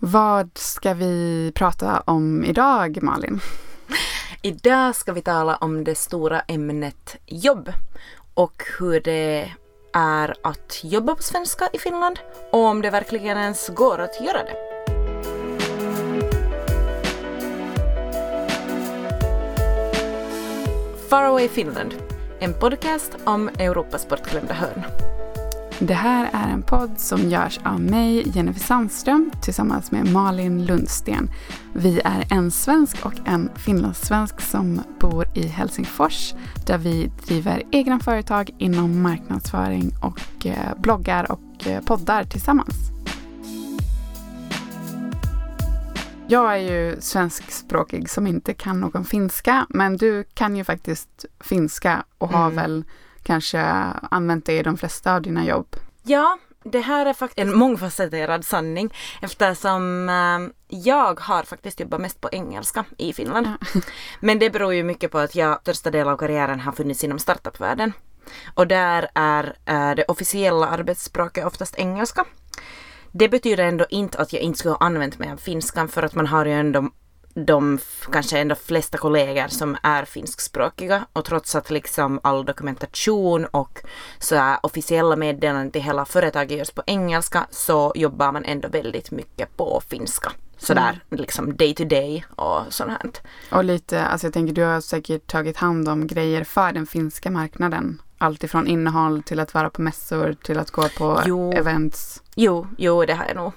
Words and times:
Vad 0.00 0.50
ska 0.54 0.94
vi 0.94 1.52
prata 1.54 2.02
om 2.06 2.44
idag, 2.44 3.02
Malin? 3.02 3.40
Idag 4.42 4.96
ska 4.96 5.12
vi 5.12 5.22
tala 5.22 5.56
om 5.56 5.84
det 5.84 5.94
stora 5.94 6.40
ämnet 6.40 7.16
jobb 7.26 7.72
och 8.34 8.62
hur 8.78 9.00
det 9.00 9.52
är 9.92 10.34
att 10.42 10.80
jobba 10.84 11.14
på 11.14 11.22
svenska 11.22 11.68
i 11.72 11.78
Finland 11.78 12.18
och 12.52 12.60
om 12.60 12.82
det 12.82 12.90
verkligen 12.90 13.38
ens 13.38 13.68
går 13.68 13.98
att 13.98 14.20
göra 14.20 14.38
det. 14.44 14.56
Faraway 21.10 21.48
Finland, 21.48 21.94
en 22.40 22.54
podcast 22.54 23.16
om 23.24 23.48
Europas 23.48 24.08
bortglömda 24.08 24.54
hörn. 24.54 24.84
Det 25.80 25.94
här 25.94 26.30
är 26.32 26.52
en 26.52 26.62
podd 26.62 27.00
som 27.00 27.28
görs 27.30 27.60
av 27.64 27.80
mig, 27.80 28.28
Jennifer 28.28 28.60
Sandström, 28.60 29.30
tillsammans 29.42 29.90
med 29.90 30.12
Malin 30.12 30.66
Lundsten. 30.66 31.30
Vi 31.72 32.00
är 32.04 32.32
en 32.32 32.50
svensk 32.50 33.06
och 33.06 33.12
en 33.24 33.50
finlandssvensk 33.56 34.40
som 34.40 34.80
bor 35.00 35.26
i 35.34 35.46
Helsingfors 35.46 36.34
där 36.66 36.78
vi 36.78 37.10
driver 37.26 37.62
egna 37.70 38.00
företag 38.00 38.50
inom 38.58 39.02
marknadsföring 39.02 39.92
och 40.02 40.46
eh, 40.46 40.78
bloggar 40.78 41.32
och 41.32 41.66
eh, 41.66 41.84
poddar 41.84 42.24
tillsammans. 42.24 42.74
Jag 46.28 46.52
är 46.52 46.58
ju 46.58 46.96
svenskspråkig 47.00 48.10
som 48.10 48.26
inte 48.26 48.54
kan 48.54 48.80
någon 48.80 49.04
finska, 49.04 49.66
men 49.68 49.96
du 49.96 50.24
kan 50.24 50.56
ju 50.56 50.64
faktiskt 50.64 51.24
finska 51.40 52.04
och 52.18 52.28
har 52.28 52.50
mm. 52.50 52.56
väl 52.56 52.84
kanske 53.28 53.60
använt 54.10 54.46
det 54.46 54.58
i 54.58 54.62
de 54.62 54.76
flesta 54.76 55.14
av 55.14 55.22
dina 55.22 55.44
jobb. 55.44 55.76
Ja, 56.02 56.38
det 56.64 56.80
här 56.80 57.06
är 57.06 57.12
faktiskt 57.12 57.38
en 57.38 57.58
mångfacetterad 57.58 58.44
sanning 58.44 58.94
eftersom 59.22 60.08
äh, 60.08 60.78
jag 60.78 61.20
har 61.20 61.42
faktiskt 61.42 61.80
jobbat 61.80 62.00
mest 62.00 62.20
på 62.20 62.28
engelska 62.32 62.84
i 62.98 63.12
Finland. 63.12 63.46
Ja. 63.46 63.80
Men 64.20 64.38
det 64.38 64.50
beror 64.50 64.74
ju 64.74 64.82
mycket 64.82 65.10
på 65.10 65.18
att 65.18 65.34
jag 65.34 65.60
största 65.60 65.90
delen 65.90 66.12
av 66.12 66.16
karriären 66.16 66.60
har 66.60 66.72
funnits 66.72 67.04
inom 67.04 67.18
startupvärlden. 67.18 67.92
Och 68.54 68.66
där 68.66 69.08
är 69.14 69.56
äh, 69.66 69.94
det 69.94 70.04
officiella 70.04 70.68
arbetsspråket 70.68 71.46
oftast 71.46 71.78
engelska. 71.78 72.24
Det 73.12 73.28
betyder 73.28 73.64
ändå 73.64 73.86
inte 73.90 74.18
att 74.18 74.32
jag 74.32 74.42
inte 74.42 74.58
skulle 74.58 74.74
ha 74.74 74.86
använt 74.86 75.18
mig 75.18 75.32
av 75.32 75.36
finskan 75.36 75.88
för 75.88 76.02
att 76.02 76.14
man 76.14 76.26
har 76.26 76.46
ju 76.46 76.52
ändå 76.52 76.90
de 77.44 77.78
kanske 78.12 78.38
ändå 78.38 78.54
flesta 78.54 78.98
kollegor 78.98 79.48
som 79.48 79.76
är 79.82 80.04
finskspråkiga 80.04 81.06
och 81.12 81.24
trots 81.24 81.54
att 81.54 81.70
liksom 81.70 82.20
all 82.22 82.44
dokumentation 82.44 83.44
och 83.44 83.78
så 84.18 84.36
här, 84.36 84.58
officiella 84.62 85.16
meddelanden 85.16 85.70
till 85.70 85.82
hela 85.82 86.04
företaget 86.04 86.58
görs 86.58 86.70
på 86.70 86.82
engelska 86.86 87.46
så 87.50 87.92
jobbar 87.94 88.32
man 88.32 88.44
ändå 88.44 88.68
väldigt 88.68 89.10
mycket 89.10 89.56
på 89.56 89.82
finska. 89.88 90.32
Sådär 90.58 91.00
mm. 91.10 91.22
liksom 91.22 91.56
day 91.56 91.74
to 91.74 91.84
day 91.84 92.24
och 92.36 92.60
sånt 92.68 92.90
här. 92.90 93.10
Och 93.50 93.64
lite, 93.64 94.04
alltså 94.04 94.26
jag 94.26 94.34
tänker 94.34 94.54
du 94.54 94.62
har 94.62 94.80
säkert 94.80 95.26
tagit 95.26 95.56
hand 95.56 95.88
om 95.88 96.06
grejer 96.06 96.44
för 96.44 96.72
den 96.72 96.86
finska 96.86 97.30
marknaden. 97.30 98.02
Allt 98.18 98.44
ifrån 98.44 98.66
innehåll 98.66 99.22
till 99.22 99.40
att 99.40 99.54
vara 99.54 99.70
på 99.70 99.82
mässor 99.82 100.36
till 100.42 100.58
att 100.58 100.70
gå 100.70 100.88
på 100.88 101.22
jo. 101.26 101.52
events. 101.52 102.22
Jo, 102.34 102.66
jo 102.78 103.04
det 103.04 103.14
har 103.14 103.26
jag 103.26 103.36
nog. 103.36 103.52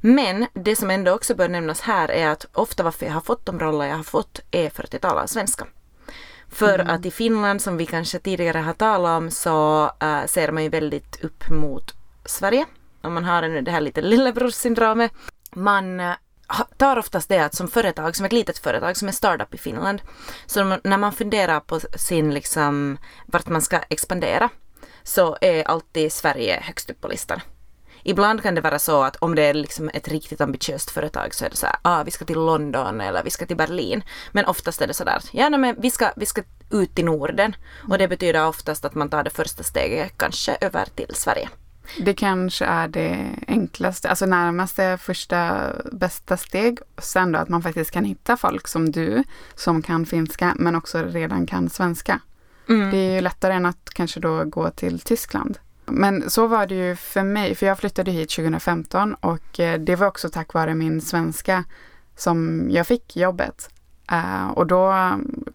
Men 0.00 0.46
det 0.52 0.76
som 0.76 0.90
ändå 0.90 1.12
också 1.12 1.34
bör 1.34 1.48
nämnas 1.48 1.80
här 1.80 2.10
är 2.10 2.28
att 2.28 2.46
ofta 2.52 2.82
varför 2.82 3.06
jag 3.06 3.12
har 3.12 3.20
fått 3.20 3.46
de 3.46 3.60
roller 3.60 3.86
jag 3.86 3.96
har 3.96 4.02
fått 4.02 4.40
är 4.50 4.70
för 4.70 4.84
att 4.84 4.92
jag 4.92 5.02
talar 5.02 5.26
svenska. 5.26 5.66
För 6.48 6.78
mm. 6.78 6.94
att 6.94 7.06
i 7.06 7.10
Finland, 7.10 7.62
som 7.62 7.76
vi 7.76 7.86
kanske 7.86 8.18
tidigare 8.18 8.58
har 8.58 8.72
talat 8.72 9.18
om, 9.18 9.30
så 9.30 9.84
äh, 10.00 10.26
ser 10.26 10.52
man 10.52 10.62
ju 10.62 10.68
väldigt 10.68 11.24
upp 11.24 11.48
mot 11.48 11.94
Sverige. 12.24 12.66
Om 13.02 13.14
man 13.14 13.24
har 13.24 13.42
det 13.42 13.70
här 13.70 13.80
lite 13.80 14.02
lillebrorsyndromet. 14.02 15.12
Man 15.52 16.00
äh, 16.00 16.14
tar 16.76 16.96
oftast 16.96 17.28
det 17.28 17.38
att 17.38 17.54
som 17.54 17.68
företag, 17.68 18.16
som 18.16 18.26
ett 18.26 18.32
litet 18.32 18.58
företag, 18.58 18.96
som 18.96 19.08
en 19.08 19.14
startup 19.14 19.54
i 19.54 19.58
Finland, 19.58 20.02
så 20.46 20.78
när 20.84 20.98
man 20.98 21.12
funderar 21.12 21.60
på 21.60 21.80
sin, 21.80 22.34
liksom, 22.34 22.98
vart 23.26 23.48
man 23.48 23.62
ska 23.62 23.78
expandera, 23.78 24.48
så 25.02 25.36
är 25.40 25.64
alltid 25.64 26.12
Sverige 26.12 26.60
högst 26.62 26.90
upp 26.90 27.00
på 27.00 27.08
listan. 27.08 27.40
Ibland 28.02 28.42
kan 28.42 28.54
det 28.54 28.60
vara 28.60 28.78
så 28.78 29.02
att 29.02 29.16
om 29.16 29.34
det 29.34 29.42
är 29.42 29.54
liksom 29.54 29.90
ett 29.94 30.08
riktigt 30.08 30.40
ambitiöst 30.40 30.90
företag 30.90 31.34
så 31.34 31.44
är 31.44 31.50
det 31.50 31.56
så 31.56 31.66
här, 31.66 31.76
ah, 31.82 32.02
vi 32.02 32.10
ska 32.10 32.24
till 32.24 32.38
London 32.38 33.00
eller 33.00 33.24
vi 33.24 33.30
ska 33.30 33.46
till 33.46 33.56
Berlin. 33.56 34.02
Men 34.32 34.46
oftast 34.46 34.82
är 34.82 34.86
det 34.86 34.94
så 34.94 35.04
där, 35.04 35.22
ja 35.32 35.48
nej, 35.48 35.60
men 35.60 35.76
vi 35.78 35.90
ska, 35.90 36.10
vi 36.16 36.26
ska 36.26 36.42
ut 36.70 36.98
i 36.98 37.02
Norden. 37.02 37.56
Och 37.88 37.98
det 37.98 38.08
betyder 38.08 38.46
oftast 38.46 38.84
att 38.84 38.94
man 38.94 39.08
tar 39.08 39.24
det 39.24 39.30
första 39.30 39.62
steget 39.62 40.12
kanske 40.16 40.56
över 40.60 40.84
till 40.94 41.14
Sverige. 41.14 41.48
Det 41.98 42.14
kanske 42.14 42.64
är 42.64 42.88
det 42.88 43.26
enklaste, 43.48 44.08
alltså 44.08 44.26
närmaste 44.26 44.98
första 45.00 45.72
bästa 45.92 46.36
steg. 46.36 46.78
Sen 46.98 47.32
då 47.32 47.38
att 47.38 47.48
man 47.48 47.62
faktiskt 47.62 47.90
kan 47.90 48.04
hitta 48.04 48.36
folk 48.36 48.68
som 48.68 48.90
du 48.90 49.24
som 49.54 49.82
kan 49.82 50.06
finska 50.06 50.54
men 50.58 50.76
också 50.76 51.02
redan 51.02 51.46
kan 51.46 51.70
svenska. 51.70 52.20
Mm. 52.68 52.90
Det 52.90 52.96
är 52.96 53.14
ju 53.14 53.20
lättare 53.20 53.54
än 53.54 53.66
att 53.66 53.90
kanske 53.92 54.20
då 54.20 54.44
gå 54.44 54.70
till 54.70 55.00
Tyskland. 55.00 55.58
Men 55.90 56.30
så 56.30 56.46
var 56.46 56.66
det 56.66 56.74
ju 56.74 56.96
för 56.96 57.22
mig, 57.22 57.54
för 57.54 57.66
jag 57.66 57.78
flyttade 57.78 58.10
hit 58.10 58.30
2015 58.30 59.14
och 59.14 59.60
eh, 59.60 59.80
det 59.80 59.96
var 59.96 60.06
också 60.06 60.28
tack 60.28 60.54
vare 60.54 60.74
min 60.74 61.00
svenska 61.00 61.64
som 62.16 62.68
jag 62.70 62.86
fick 62.86 63.16
jobbet. 63.16 63.70
Uh, 64.12 64.50
och 64.50 64.66
då 64.66 64.94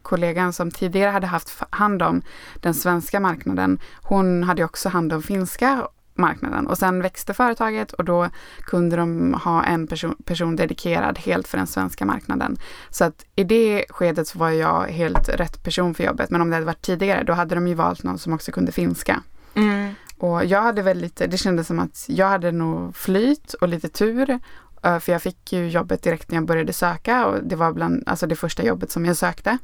kollegan 0.01 0.53
som 0.53 0.71
tidigare 0.71 1.09
hade 1.09 1.27
haft 1.27 1.63
hand 1.69 2.01
om 2.01 2.21
den 2.55 2.73
svenska 2.73 3.19
marknaden, 3.19 3.79
hon 4.01 4.43
hade 4.43 4.63
också 4.63 4.89
hand 4.89 5.13
om 5.13 5.21
finska 5.23 5.87
marknaden 6.13 6.67
och 6.67 6.77
sen 6.77 7.01
växte 7.01 7.33
företaget 7.33 7.93
och 7.93 8.05
då 8.05 8.29
kunde 8.61 8.95
de 8.95 9.33
ha 9.33 9.63
en 9.63 9.87
person, 9.87 10.15
person 10.25 10.55
dedikerad 10.55 11.19
helt 11.19 11.47
för 11.47 11.57
den 11.57 11.67
svenska 11.67 12.05
marknaden. 12.05 12.57
Så 12.89 13.03
att 13.03 13.25
i 13.35 13.43
det 13.43 13.85
skedet 13.89 14.27
så 14.27 14.39
var 14.39 14.49
jag 14.49 14.83
helt 14.83 15.29
rätt 15.29 15.63
person 15.63 15.93
för 15.93 16.03
jobbet 16.03 16.29
men 16.29 16.41
om 16.41 16.49
det 16.49 16.55
hade 16.55 16.65
varit 16.65 16.85
tidigare 16.85 17.23
då 17.23 17.33
hade 17.33 17.55
de 17.55 17.67
ju 17.67 17.73
valt 17.73 18.03
någon 18.03 18.19
som 18.19 18.33
också 18.33 18.51
kunde 18.51 18.71
finska. 18.71 19.21
Mm. 19.53 19.93
Och 20.25 20.45
jag 20.45 20.61
hade 20.61 20.81
väl 20.81 20.97
lite, 20.97 21.27
det 21.27 21.37
kändes 21.37 21.67
som 21.67 21.79
att 21.79 22.05
jag 22.07 22.27
hade 22.27 22.51
nog 22.51 22.95
flyt 22.95 23.53
och 23.53 23.67
lite 23.67 23.89
tur. 23.89 24.39
Eh, 24.83 24.99
för 24.99 25.11
jag 25.11 25.21
fick 25.21 25.53
ju 25.53 25.69
jobbet 25.69 26.03
direkt 26.03 26.31
när 26.31 26.37
jag 26.37 26.45
började 26.45 26.73
söka 26.73 27.25
och 27.25 27.43
det 27.43 27.55
var 27.55 27.73
bland, 27.73 28.03
alltså 28.05 28.27
det 28.27 28.35
första 28.35 28.63
jobbet 28.63 28.91
som 28.91 29.05
jag 29.05 29.17
sökte. 29.17 29.57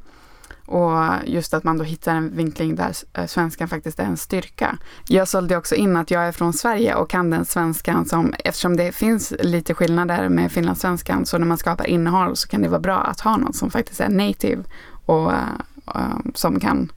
Och 0.66 0.92
just 1.24 1.54
att 1.54 1.64
man 1.64 1.78
då 1.78 1.84
hittar 1.84 2.14
en 2.14 2.36
vinkling 2.36 2.74
där 2.74 2.92
eh, 3.12 3.26
svenskan 3.26 3.68
faktiskt 3.68 4.00
är 4.00 4.04
en 4.04 4.16
styrka. 4.16 4.78
Jag 5.08 5.28
sålde 5.28 5.56
också 5.56 5.74
in 5.74 5.96
att 5.96 6.10
jag 6.10 6.22
är 6.22 6.32
från 6.32 6.52
Sverige 6.52 6.94
och 6.94 7.10
kan 7.10 7.30
den 7.30 7.44
svenskan 7.44 8.04
som, 8.04 8.34
eftersom 8.38 8.76
det 8.76 8.92
finns 8.92 9.32
lite 9.40 9.74
skillnader 9.74 10.28
med 10.28 10.52
finlandssvenskan, 10.52 11.26
så 11.26 11.38
när 11.38 11.46
man 11.46 11.58
skapar 11.58 11.86
innehåll 11.86 12.36
så 12.36 12.48
kan 12.48 12.62
det 12.62 12.68
vara 12.68 12.80
bra 12.80 12.98
att 12.98 13.20
ha 13.20 13.36
någon 13.36 13.52
som 13.52 13.70
faktiskt 13.70 14.00
är 14.00 14.08
native 14.08 14.64
och 15.06 15.32
och 15.84 16.02
som 16.34 16.60
kan 16.60 16.92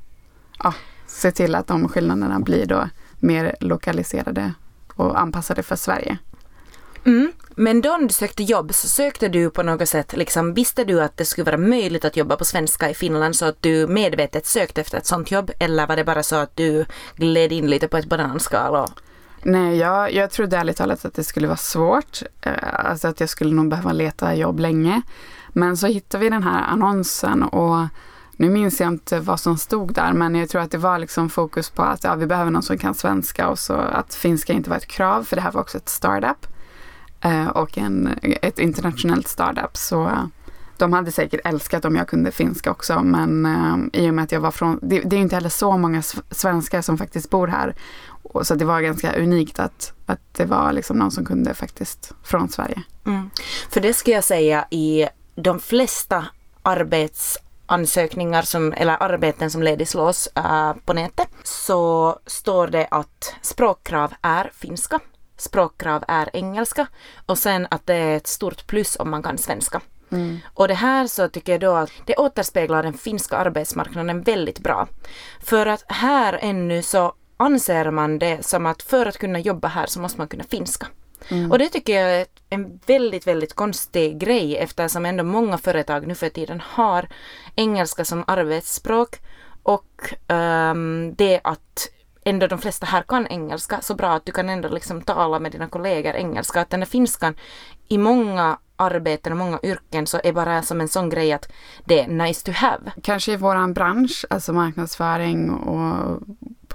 ja, 0.63 0.73
se 1.07 1.31
till 1.31 1.55
att 1.55 1.67
de 1.67 1.89
skillnaderna 1.89 2.39
blir 2.39 2.65
då 2.65 2.89
mer 3.25 3.55
lokaliserade 3.59 4.53
och 4.95 5.19
anpassade 5.19 5.63
för 5.63 5.75
Sverige. 5.75 6.17
Mm. 7.05 7.31
Men 7.55 7.81
då 7.81 7.97
du 7.97 8.09
sökte 8.09 8.43
jobb 8.43 8.73
så 8.73 8.87
sökte 8.87 9.27
du 9.27 9.49
på 9.49 9.63
något 9.63 9.89
sätt, 9.89 10.13
liksom, 10.17 10.53
visste 10.53 10.83
du 10.83 11.01
att 11.01 11.17
det 11.17 11.25
skulle 11.25 11.45
vara 11.45 11.57
möjligt 11.57 12.05
att 12.05 12.17
jobba 12.17 12.35
på 12.35 12.45
svenska 12.45 12.89
i 12.89 12.93
Finland 12.93 13.35
så 13.35 13.45
att 13.45 13.61
du 13.61 13.87
medvetet 13.87 14.45
sökte 14.45 14.81
efter 14.81 14.97
ett 14.97 15.05
sånt 15.05 15.31
jobb 15.31 15.51
eller 15.59 15.87
var 15.87 15.95
det 15.95 16.03
bara 16.03 16.23
så 16.23 16.35
att 16.35 16.55
du 16.55 16.85
gled 17.15 17.51
in 17.51 17.69
lite 17.69 17.87
på 17.87 17.97
ett 17.97 18.05
bananskal? 18.05 18.75
Och... 18.75 18.89
Nej, 19.43 19.77
jag, 19.77 20.13
jag 20.13 20.31
trodde 20.31 20.57
ärligt 20.57 20.77
talat 20.77 21.05
att 21.05 21.13
det 21.13 21.23
skulle 21.23 21.47
vara 21.47 21.57
svårt. 21.57 22.21
Eh, 22.41 22.85
alltså 22.85 23.07
att 23.07 23.19
jag 23.19 23.29
skulle 23.29 23.55
nog 23.55 23.69
behöva 23.69 23.93
leta 23.93 24.35
jobb 24.35 24.59
länge. 24.59 25.01
Men 25.49 25.77
så 25.77 25.87
hittade 25.87 26.23
vi 26.23 26.29
den 26.29 26.43
här 26.43 26.63
annonsen 26.63 27.43
och 27.43 27.87
nu 28.37 28.49
minns 28.49 28.79
jag 28.79 28.87
inte 28.87 29.19
vad 29.19 29.39
som 29.39 29.57
stod 29.57 29.93
där, 29.93 30.13
men 30.13 30.35
jag 30.35 30.49
tror 30.49 30.61
att 30.61 30.71
det 30.71 30.77
var 30.77 30.99
liksom 30.99 31.29
fokus 31.29 31.69
på 31.69 31.81
att 31.81 32.03
ja, 32.03 32.15
vi 32.15 32.25
behöver 32.25 32.51
någon 32.51 32.63
som 32.63 32.77
kan 32.77 32.95
svenska 32.95 33.47
och 33.47 33.59
så 33.59 33.73
att 33.73 34.15
finska 34.15 34.53
inte 34.53 34.69
var 34.69 34.77
ett 34.77 34.87
krav, 34.87 35.23
för 35.23 35.35
det 35.35 35.41
här 35.41 35.51
var 35.51 35.61
också 35.61 35.77
ett 35.77 35.89
startup 35.89 36.47
eh, 37.21 37.47
och 37.47 37.77
en, 37.77 38.19
ett 38.41 38.59
internationellt 38.59 39.27
startup. 39.27 39.77
Så 39.77 40.05
eh, 40.05 40.25
de 40.77 40.93
hade 40.93 41.11
säkert 41.11 41.41
älskat 41.43 41.85
om 41.85 41.95
jag 41.95 42.07
kunde 42.07 42.31
finska 42.31 42.71
också, 42.71 43.01
men 43.03 43.45
eh, 43.45 44.01
i 44.01 44.09
och 44.09 44.13
med 44.13 44.23
att 44.23 44.31
jag 44.31 44.39
var 44.39 44.51
från, 44.51 44.79
det, 44.81 44.99
det 44.99 45.15
är 45.15 45.19
inte 45.19 45.35
heller 45.35 45.49
så 45.49 45.77
många 45.77 46.01
svenskar 46.31 46.81
som 46.81 46.97
faktiskt 46.97 47.29
bor 47.29 47.47
här. 47.47 47.75
Och 48.07 48.47
så 48.47 48.55
det 48.55 48.65
var 48.65 48.81
ganska 48.81 49.13
unikt 49.13 49.59
att, 49.59 49.93
att 50.05 50.19
det 50.31 50.45
var 50.45 50.73
liksom 50.73 50.97
någon 50.97 51.11
som 51.11 51.25
kunde 51.25 51.53
faktiskt 51.53 52.11
från 52.23 52.49
Sverige. 52.49 52.83
Mm. 53.05 53.29
För 53.69 53.81
det 53.81 53.93
ska 53.93 54.11
jag 54.11 54.23
säga 54.23 54.65
i 54.71 55.07
de 55.35 55.59
flesta 55.59 56.25
arbets 56.61 57.37
ansökningar 57.65 58.41
som, 58.41 58.73
eller 58.73 59.03
arbeten 59.03 59.51
som 59.51 59.63
ledislås 59.63 60.27
äh, 60.35 60.73
på 60.85 60.93
nätet 60.93 61.29
så 61.43 62.19
står 62.25 62.67
det 62.67 62.87
att 62.91 63.35
språkkrav 63.41 64.13
är 64.21 64.51
finska, 64.53 64.99
språkkrav 65.37 66.03
är 66.07 66.29
engelska 66.33 66.87
och 67.25 67.37
sen 67.37 67.67
att 67.71 67.85
det 67.85 67.95
är 67.95 68.17
ett 68.17 68.27
stort 68.27 68.67
plus 68.67 68.95
om 68.99 69.11
man 69.11 69.23
kan 69.23 69.37
svenska. 69.37 69.81
Mm. 70.11 70.39
Och 70.53 70.67
det 70.67 70.73
här 70.73 71.07
så 71.07 71.29
tycker 71.29 71.51
jag 71.51 71.61
då 71.61 71.75
att 71.75 71.91
det 72.05 72.15
återspeglar 72.15 72.83
den 72.83 72.93
finska 72.93 73.37
arbetsmarknaden 73.37 74.21
väldigt 74.21 74.59
bra. 74.59 74.87
För 75.43 75.65
att 75.65 75.83
här 75.87 76.39
ännu 76.41 76.81
så 76.81 77.13
anser 77.37 77.91
man 77.91 78.19
det 78.19 78.45
som 78.45 78.65
att 78.65 78.81
för 78.81 79.05
att 79.05 79.17
kunna 79.17 79.39
jobba 79.39 79.67
här 79.67 79.85
så 79.85 79.99
måste 79.99 80.17
man 80.17 80.27
kunna 80.27 80.43
finska. 80.43 80.87
Mm. 81.29 81.51
Och 81.51 81.59
det 81.59 81.69
tycker 81.69 82.01
jag 82.01 82.21
är 82.21 82.25
en 82.49 82.79
väldigt, 82.85 83.27
väldigt 83.27 83.53
konstig 83.53 84.17
grej 84.17 84.57
eftersom 84.57 85.05
ändå 85.05 85.23
många 85.23 85.57
företag 85.57 86.07
nu 86.07 86.15
för 86.15 86.29
tiden 86.29 86.61
har 86.65 87.07
engelska 87.55 88.05
som 88.05 88.23
arbetsspråk 88.27 89.19
och 89.63 90.13
um, 90.27 91.15
det 91.15 91.41
att 91.43 91.89
ändå 92.25 92.47
de 92.47 92.59
flesta 92.59 92.85
här 92.85 93.01
kan 93.01 93.27
engelska 93.27 93.81
så 93.81 93.95
bra 93.95 94.09
att 94.09 94.25
du 94.25 94.31
kan 94.31 94.49
ändå 94.49 94.69
liksom 94.69 95.01
tala 95.01 95.39
med 95.39 95.51
dina 95.51 95.67
kollegor 95.67 96.13
engelska. 96.13 96.61
Att 96.61 96.69
den 96.69 96.81
här 96.81 96.87
finskan 96.87 97.35
i 97.87 97.97
många 97.97 98.57
arbeten 98.75 99.31
och 99.31 99.37
många 99.37 99.59
yrken 99.63 100.07
så 100.07 100.19
är 100.23 100.33
bara 100.33 100.61
som 100.61 100.81
en 100.81 100.87
sån 100.87 101.09
grej 101.09 101.33
att 101.33 101.51
det 101.85 101.99
är 101.99 102.07
nice 102.07 102.45
to 102.45 102.51
have. 102.51 102.91
Kanske 103.03 103.33
i 103.33 103.37
våran 103.37 103.73
bransch, 103.73 104.25
alltså 104.29 104.53
marknadsföring 104.53 105.49
och 105.51 106.21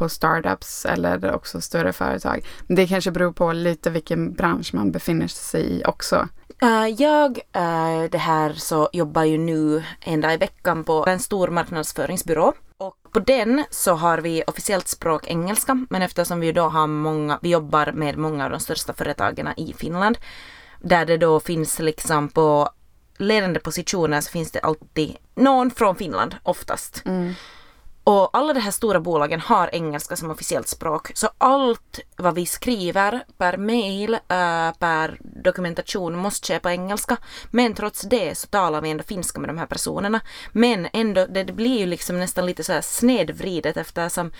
på 0.00 0.08
startups 0.08 0.87
eller 0.87 1.35
också 1.35 1.61
större 1.61 1.93
företag. 1.93 2.47
Men 2.67 2.76
det 2.76 2.87
kanske 2.87 3.11
beror 3.11 3.32
på 3.32 3.52
lite 3.52 3.91
vilken 3.91 4.32
bransch 4.32 4.75
man 4.75 4.93
befinner 4.93 5.29
sig 5.29 5.62
i 5.62 5.82
också. 5.85 6.29
Uh, 6.62 6.88
jag 6.88 7.31
uh, 7.31 8.11
det 8.11 8.19
här 8.19 8.52
så 8.52 8.88
jobbar 8.93 9.25
ju 9.25 9.38
nu 9.38 9.85
en 10.00 10.20
dag 10.20 10.35
i 10.35 10.37
veckan 10.37 10.85
på 10.85 11.05
en 11.06 11.19
stor 11.19 11.49
marknadsföringsbyrå. 11.49 12.52
Och 12.79 12.97
på 13.12 13.20
den 13.20 13.64
så 13.70 13.94
har 13.94 14.19
vi 14.19 14.43
officiellt 14.47 14.88
språk 14.88 15.26
engelska, 15.26 15.87
men 15.91 16.03
eftersom 16.03 16.41
vi 16.41 16.53
då 16.53 16.62
har 16.62 16.87
många, 16.87 17.38
vi 17.43 17.49
jobbar 17.49 17.93
med 17.93 18.19
många 18.19 18.44
av 18.44 18.50
de 18.50 18.61
största 18.61 18.93
företagen 18.93 19.49
i 19.56 19.75
Finland, 19.79 20.19
där 20.79 21.06
det 21.06 21.17
då 21.17 21.41
finns 21.41 21.79
liksom 21.79 22.29
på 22.29 22.70
ledande 23.19 23.61
positioner 23.61 24.20
så 24.20 24.31
finns 24.31 24.50
det 24.50 24.61
alltid 24.61 25.17
någon 25.35 25.70
från 25.70 25.96
Finland 25.96 26.37
oftast. 26.43 27.03
Mm. 27.06 27.35
Och 28.05 28.31
alla 28.32 28.52
de 28.52 28.61
här 28.61 28.70
stora 28.70 29.00
bolagen 29.00 29.41
har 29.41 29.75
engelska 29.75 30.17
som 30.17 30.31
officiellt 30.31 30.69
språk. 30.69 31.11
Så 31.14 31.29
allt 31.38 32.00
vad 32.17 32.35
vi 32.35 32.47
skriver 32.47 33.25
per 33.38 33.56
mail, 33.56 34.14
eh, 34.14 34.73
per 34.79 35.19
dokumentation 35.43 36.17
måste 36.17 36.47
ske 36.47 36.58
på 36.58 36.70
engelska. 36.70 37.17
Men 37.50 37.75
trots 37.75 38.00
det 38.02 38.38
så 38.38 38.47
talar 38.47 38.81
vi 38.81 38.91
ändå 38.91 39.05
finska 39.05 39.41
med 39.41 39.49
de 39.49 39.58
här 39.58 39.67
personerna. 39.67 40.20
Men 40.52 40.88
ändå, 40.93 41.26
det, 41.26 41.44
det 41.44 41.52
blir 41.52 41.79
ju 41.79 41.87
liksom 41.87 42.19
nästan 42.19 42.47
lite 42.47 42.64
så 42.64 42.73
här 42.73 42.81
snedvridet 42.81 43.76
eftersom 43.76 44.32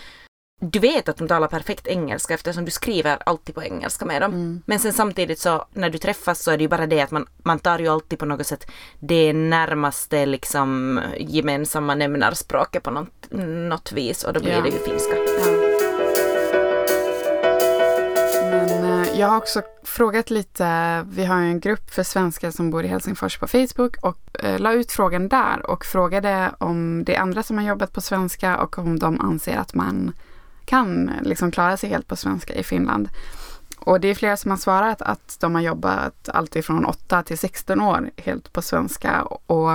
du 0.61 0.79
vet 0.79 1.09
att 1.09 1.17
de 1.17 1.27
talar 1.27 1.47
perfekt 1.47 1.87
engelska 1.87 2.33
eftersom 2.33 2.65
du 2.65 2.71
skriver 2.71 3.17
alltid 3.25 3.55
på 3.55 3.63
engelska 3.63 4.05
med 4.05 4.21
dem. 4.21 4.33
Mm. 4.33 4.61
Men 4.65 4.79
sen 4.79 4.93
samtidigt 4.93 5.39
så 5.39 5.65
när 5.73 5.89
du 5.89 5.97
träffas 5.97 6.43
så 6.43 6.51
är 6.51 6.57
det 6.57 6.63
ju 6.63 6.67
bara 6.67 6.87
det 6.87 7.01
att 7.01 7.11
man, 7.11 7.25
man 7.43 7.59
tar 7.59 7.79
ju 7.79 7.87
alltid 7.87 8.19
på 8.19 8.25
något 8.25 8.47
sätt 8.47 8.71
det 8.99 9.33
närmaste 9.33 10.25
liksom 10.25 10.99
gemensamma 11.17 11.95
nämnarspråket 11.95 12.83
på 12.83 12.91
något, 12.91 13.31
något 13.69 13.91
vis 13.91 14.23
och 14.23 14.33
då 14.33 14.39
blir 14.39 14.51
ja. 14.51 14.61
det 14.61 14.69
ju 14.69 14.79
finska. 14.79 15.15
Ja. 15.15 15.71
Men 18.51 19.03
eh, 19.03 19.19
jag 19.19 19.27
har 19.27 19.37
också 19.37 19.61
frågat 19.83 20.29
lite, 20.29 21.01
vi 21.09 21.25
har 21.25 21.35
en 21.35 21.59
grupp 21.59 21.89
för 21.89 22.03
svenskar 22.03 22.51
som 22.51 22.71
bor 22.71 22.85
i 22.85 22.87
Helsingfors 22.87 23.37
på 23.37 23.47
Facebook 23.47 23.97
och 24.01 24.43
eh, 24.43 24.59
la 24.59 24.73
ut 24.73 24.91
frågan 24.91 25.27
där 25.27 25.69
och 25.69 25.85
frågade 25.85 26.51
om 26.57 27.03
det 27.03 27.15
är 27.15 27.19
andra 27.19 27.43
som 27.43 27.57
har 27.57 27.65
jobbat 27.65 27.93
på 27.93 28.01
svenska 28.01 28.57
och 28.57 28.77
om 28.77 28.99
de 28.99 29.21
anser 29.21 29.57
att 29.57 29.73
man 29.73 30.11
kan 30.65 31.11
liksom 31.21 31.51
klara 31.51 31.77
sig 31.77 31.89
helt 31.89 32.07
på 32.07 32.15
svenska 32.15 32.53
i 32.53 32.63
Finland. 32.63 33.09
Och 33.85 33.99
det 33.99 34.07
är 34.07 34.15
flera 34.15 34.37
som 34.37 34.51
har 34.51 34.57
svarat 34.57 35.01
att 35.01 35.37
de 35.39 35.55
har 35.55 35.61
jobbat 35.61 36.29
alltid 36.29 36.65
från 36.65 36.85
8 36.85 37.23
till 37.23 37.37
16 37.37 37.81
år 37.81 38.11
helt 38.17 38.53
på 38.53 38.61
svenska. 38.61 39.23
Och, 39.23 39.71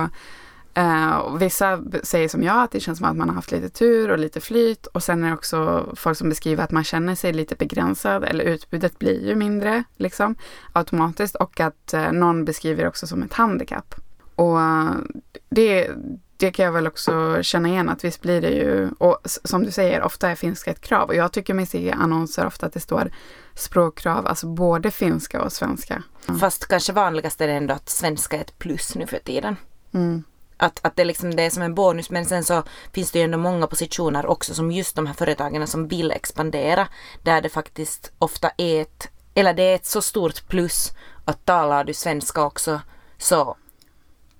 eh, 0.73 1.15
och 1.15 1.41
vissa 1.41 1.83
säger 2.03 2.29
som 2.29 2.43
jag 2.43 2.63
att 2.63 2.71
det 2.71 2.79
känns 2.79 2.97
som 2.97 3.07
att 3.07 3.17
man 3.17 3.29
har 3.29 3.35
haft 3.35 3.51
lite 3.51 3.69
tur 3.69 4.11
och 4.11 4.19
lite 4.19 4.41
flyt. 4.41 4.85
Och 4.85 5.03
sen 5.03 5.23
är 5.23 5.27
det 5.27 5.33
också 5.33 5.89
folk 5.95 6.17
som 6.17 6.29
beskriver 6.29 6.63
att 6.63 6.71
man 6.71 6.83
känner 6.83 7.15
sig 7.15 7.33
lite 7.33 7.55
begränsad 7.55 8.23
eller 8.23 8.45
utbudet 8.45 8.99
blir 8.99 9.27
ju 9.27 9.35
mindre 9.35 9.83
liksom 9.97 10.35
automatiskt. 10.73 11.35
Och 11.35 11.59
att 11.59 11.93
eh, 11.93 12.11
någon 12.11 12.45
beskriver 12.45 12.87
också 12.87 13.07
som 13.07 13.23
ett 13.23 13.33
handikapp. 13.33 13.95
Och 14.35 14.61
eh, 14.61 14.91
det, 15.49 15.89
det 16.37 16.51
kan 16.51 16.65
jag 16.65 16.71
väl 16.71 16.87
också 16.87 17.43
känna 17.43 17.69
igen 17.69 17.89
att 17.89 18.03
visst 18.03 18.21
blir 18.21 18.41
det 18.41 18.49
ju, 18.49 18.89
och 18.97 19.19
som 19.23 19.63
du 19.63 19.71
säger, 19.71 20.01
ofta 20.01 20.29
är 20.29 20.35
finska 20.35 20.71
ett 20.71 20.81
krav. 20.81 21.07
Och 21.07 21.15
jag 21.15 21.31
tycker 21.31 21.53
mig 21.53 21.65
se 21.65 21.79
i 21.79 21.91
annonser 21.91 22.45
ofta 22.45 22.65
att 22.65 22.73
det 22.73 22.79
står 22.79 23.11
språkkrav, 23.53 24.27
alltså 24.27 24.47
både 24.47 24.91
finska 24.91 25.41
och 25.41 25.53
svenska. 25.53 26.03
Mm. 26.27 26.39
Fast 26.39 26.67
kanske 26.67 26.93
vanligast 26.93 27.41
är 27.41 27.47
det 27.47 27.53
ändå 27.53 27.73
att 27.73 27.89
svenska 27.89 28.37
är 28.37 28.41
ett 28.41 28.59
plus 28.59 28.95
nu 28.95 29.07
för 29.07 29.19
tiden. 29.19 29.55
Mm. 29.93 30.23
Att, 30.57 30.79
att 30.85 30.95
det, 30.95 31.05
liksom, 31.05 31.35
det 31.35 31.43
är 31.43 31.49
som 31.49 31.63
en 31.63 31.75
bonus 31.75 32.09
men 32.09 32.25
sen 32.25 32.43
så 32.43 32.63
finns 32.93 33.11
det 33.11 33.19
ju 33.19 33.25
ändå 33.25 33.37
många 33.37 33.67
positioner 33.67 34.25
också 34.25 34.53
som 34.53 34.71
just 34.71 34.95
de 34.95 35.07
här 35.07 35.13
företagen 35.13 35.67
som 35.67 35.87
vill 35.87 36.11
expandera 36.11 36.87
där 37.23 37.41
det 37.41 37.49
faktiskt 37.49 38.11
ofta 38.19 38.51
är 38.57 38.81
ett, 38.81 39.09
eller 39.33 39.53
det 39.53 39.63
är 39.63 39.75
ett 39.75 39.85
så 39.85 40.01
stort 40.01 40.47
plus 40.47 40.91
att 41.25 41.45
talar 41.45 41.83
du 41.83 41.93
svenska 41.93 42.43
också 42.43 42.81
så 43.17 43.57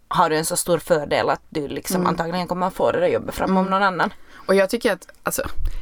har 0.08 0.30
du 0.30 0.36
en 0.36 0.46
så 0.46 0.58
stor 0.58 0.78
fördel 0.78 1.30
att 1.30 1.42
du 1.50 1.68
liksom 1.68 1.96
mm. 1.96 2.08
antagligen 2.08 2.48
kommer 2.48 2.68
att 2.68 2.74
få 2.74 2.92
det 2.92 3.00
där 3.00 3.08
jobbet 3.08 3.36
fram 3.36 3.50
om 3.50 3.58
mm. 3.58 3.72
någon 3.72 3.84
annan. 3.84 4.12
Och 4.48 4.56
jag 4.56 4.70
tycker 4.70 4.94
att 4.94 5.08
alltså, 5.24 5.42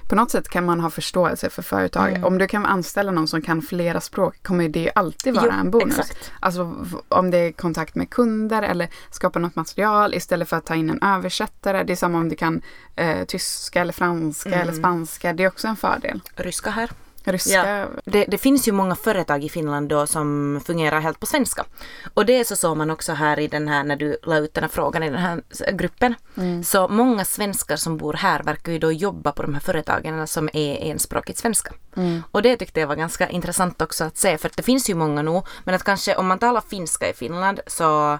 på 0.09 0.15
något 0.15 0.31
sätt 0.31 0.49
kan 0.49 0.65
man 0.65 0.79
ha 0.79 0.89
förståelse 0.89 1.49
för 1.49 1.61
företag. 1.61 2.09
Mm. 2.09 2.23
Om 2.23 2.37
du 2.37 2.47
kan 2.47 2.65
anställa 2.65 3.11
någon 3.11 3.27
som 3.27 3.41
kan 3.41 3.61
flera 3.61 4.01
språk 4.01 4.43
kommer 4.43 4.69
det 4.69 4.91
alltid 4.95 5.35
vara 5.35 5.45
jo, 5.45 5.59
en 5.59 5.71
bonus. 5.71 5.99
Exakt. 5.99 6.31
Alltså 6.39 6.85
om 7.09 7.31
det 7.31 7.37
är 7.37 7.51
kontakt 7.51 7.95
med 7.95 8.09
kunder 8.09 8.61
eller 8.61 8.89
skapa 9.11 9.39
något 9.39 9.55
material 9.55 10.13
istället 10.13 10.49
för 10.49 10.57
att 10.57 10.65
ta 10.65 10.75
in 10.75 10.89
en 10.89 11.03
översättare. 11.03 11.83
Det 11.83 11.93
är 11.93 11.97
samma 11.97 12.17
om 12.17 12.29
du 12.29 12.35
kan 12.35 12.61
eh, 12.95 13.25
tyska 13.25 13.81
eller 13.81 13.93
franska 13.93 14.49
mm. 14.49 14.61
eller 14.61 14.73
spanska. 14.73 15.33
Det 15.33 15.43
är 15.43 15.47
också 15.47 15.67
en 15.67 15.75
fördel. 15.75 16.21
Ryska 16.35 16.69
här. 16.69 16.89
Ryska. 17.25 17.79
Ja, 17.79 17.87
det, 18.05 18.25
det, 18.25 18.37
finns 18.37 18.67
ju 18.67 18.71
många 18.71 18.95
företag 18.95 19.43
i 19.43 19.49
Finland 19.49 19.89
då 19.89 20.07
som 20.07 20.61
fungerar 20.65 20.99
helt 20.99 21.19
på 21.19 21.25
svenska. 21.25 21.65
Och 22.13 22.25
det 22.25 22.45
så 22.45 22.55
såg 22.55 22.77
man 22.77 22.91
också 22.91 23.13
här 23.13 23.39
i 23.39 23.47
den 23.47 23.67
här, 23.67 23.83
när 23.83 23.95
du 23.95 24.17
la 24.23 24.37
ut 24.37 24.53
den 24.53 24.63
här 24.63 24.69
frågan 24.69 25.03
i 25.03 25.09
den 25.09 25.19
här 25.19 25.41
gruppen. 25.71 26.15
Mm. 26.37 26.63
Så 26.63 26.87
många 26.87 27.25
svenskar 27.25 27.75
som 27.75 27.97
bor 27.97 28.13
här 28.13 28.43
verkar 28.43 28.71
ju 28.71 28.79
då 28.79 28.91
jobba 28.91 29.31
på 29.31 29.41
de 29.41 29.53
här 29.53 29.61
företagen 29.61 30.27
som 30.27 30.49
är 30.53 30.91
enspråkigt 30.91 31.37
svenska. 31.37 31.73
Mm. 31.95 32.23
Och 32.31 32.41
det 32.41 32.57
tyckte 32.57 32.79
jag 32.79 32.87
var 32.87 32.95
ganska 32.95 33.29
intressant 33.29 33.81
också 33.81 34.03
att 34.03 34.17
se, 34.17 34.37
för 34.37 34.49
att 34.49 34.57
det 34.57 34.63
finns 34.63 34.89
ju 34.89 34.95
många 34.95 35.21
nog, 35.21 35.47
men 35.63 35.75
att 35.75 35.83
kanske 35.83 36.15
om 36.15 36.27
man 36.27 36.39
talar 36.39 36.61
finska 36.61 37.09
i 37.09 37.13
Finland 37.13 37.59
så 37.67 38.19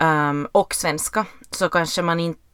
um, 0.00 0.48
och 0.52 0.74
svenska 0.74 1.26
så 1.50 1.68
kanske 1.68 2.02
man 2.02 2.20
inte 2.20 2.45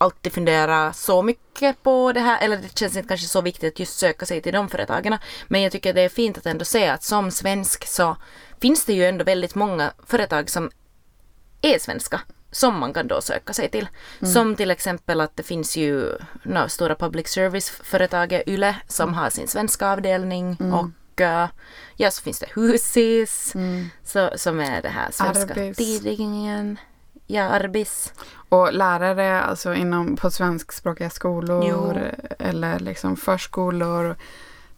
alltid 0.00 0.32
fundera 0.32 0.92
så 0.92 1.22
mycket 1.22 1.82
på 1.82 2.12
det 2.12 2.20
här, 2.20 2.44
eller 2.44 2.56
det 2.56 2.78
känns 2.78 2.96
inte 2.96 3.08
kanske 3.08 3.26
så 3.26 3.40
viktigt 3.40 3.74
att 3.74 3.80
just 3.80 3.98
söka 3.98 4.26
sig 4.26 4.42
till 4.42 4.52
de 4.52 4.68
företagen. 4.68 5.18
Men 5.48 5.62
jag 5.62 5.72
tycker 5.72 5.94
det 5.94 6.00
är 6.00 6.08
fint 6.08 6.38
att 6.38 6.46
ändå 6.46 6.64
se 6.64 6.88
att 6.88 7.02
som 7.02 7.30
svensk 7.30 7.86
så 7.86 8.16
finns 8.60 8.84
det 8.84 8.92
ju 8.92 9.04
ändå 9.04 9.24
väldigt 9.24 9.54
många 9.54 9.92
företag 10.06 10.50
som 10.50 10.70
är 11.62 11.78
svenska 11.78 12.20
som 12.50 12.78
man 12.80 12.92
kan 12.92 13.08
då 13.08 13.20
söka 13.20 13.52
sig 13.52 13.68
till. 13.68 13.88
Mm. 14.20 14.32
Som 14.32 14.56
till 14.56 14.70
exempel 14.70 15.20
att 15.20 15.36
det 15.36 15.42
finns 15.42 15.76
ju 15.76 16.14
no, 16.42 16.68
stora 16.68 16.94
public 16.94 17.28
service-företaget 17.28 18.48
YLE 18.48 18.76
som 18.88 19.14
har 19.14 19.30
sin 19.30 19.48
svenska 19.48 19.88
avdelning 19.88 20.56
mm. 20.60 20.74
och 20.74 21.20
uh, 21.20 21.46
ja, 21.96 22.10
så 22.10 22.22
finns 22.22 22.38
det 22.38 22.46
Husis 22.54 23.54
mm. 23.54 23.90
så, 24.04 24.30
som 24.36 24.60
är 24.60 24.82
det 24.82 24.88
här 24.88 25.10
svenska 25.10 25.54
tidningen. 25.74 26.78
Ja, 27.26 27.42
Arbis. 27.42 28.12
Och 28.50 28.72
lärare 28.72 29.40
alltså 29.40 29.74
inom, 29.74 30.16
på 30.16 30.30
svenskspråkiga 30.30 31.10
skolor 31.10 31.64
jo. 31.68 31.94
eller 32.38 32.78
liksom 32.78 33.16
förskolor. 33.16 34.16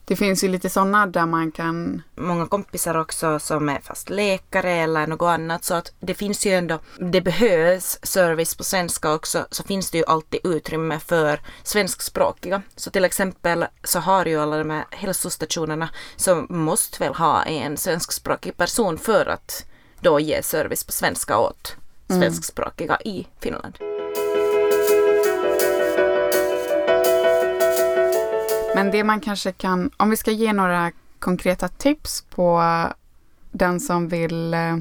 Det 0.04 0.16
finns 0.16 0.44
ju 0.44 0.48
lite 0.48 0.70
sådana 0.70 1.06
där 1.06 1.26
man 1.26 1.52
kan... 1.52 2.02
Många 2.14 2.46
kompisar 2.46 2.96
också 3.00 3.38
som 3.38 3.68
är 3.68 3.78
fast 3.80 4.10
läkare 4.10 4.72
eller 4.72 5.06
något 5.06 5.26
annat 5.26 5.64
så 5.64 5.74
att 5.74 5.92
det 6.00 6.14
finns 6.14 6.46
ju 6.46 6.50
ändå, 6.50 6.78
det 6.98 7.20
behövs 7.20 7.98
service 8.02 8.54
på 8.54 8.64
svenska 8.64 9.12
också 9.12 9.46
så 9.50 9.62
finns 9.62 9.90
det 9.90 9.98
ju 9.98 10.04
alltid 10.06 10.40
utrymme 10.44 10.98
för 10.98 11.40
svenskspråkiga. 11.62 12.62
Så 12.76 12.90
till 12.90 13.04
exempel 13.04 13.66
så 13.84 13.98
har 13.98 14.26
ju 14.26 14.40
alla 14.40 14.58
de 14.58 14.70
här 14.70 14.84
hälsostationerna 14.90 15.88
som 16.16 16.46
måste 16.50 17.04
väl 17.04 17.14
ha 17.14 17.42
en 17.42 17.76
svenskspråkig 17.76 18.56
person 18.56 18.98
för 18.98 19.26
att 19.26 19.64
då 20.00 20.20
ge 20.20 20.42
service 20.42 20.84
på 20.84 20.92
svenska 20.92 21.38
åt 21.38 21.76
Mm. 22.12 22.22
svenskspråkiga 22.22 22.98
i 23.04 23.26
Finland. 23.40 23.78
Men 28.74 28.90
det 28.90 29.04
man 29.04 29.20
kanske 29.20 29.52
kan, 29.52 29.90
om 29.96 30.10
vi 30.10 30.16
ska 30.16 30.30
ge 30.30 30.52
några 30.52 30.92
konkreta 31.18 31.68
tips 31.68 32.24
på 32.30 32.62
den 33.50 33.80
som 33.80 34.08
vill 34.08 34.54
eh, 34.54 34.76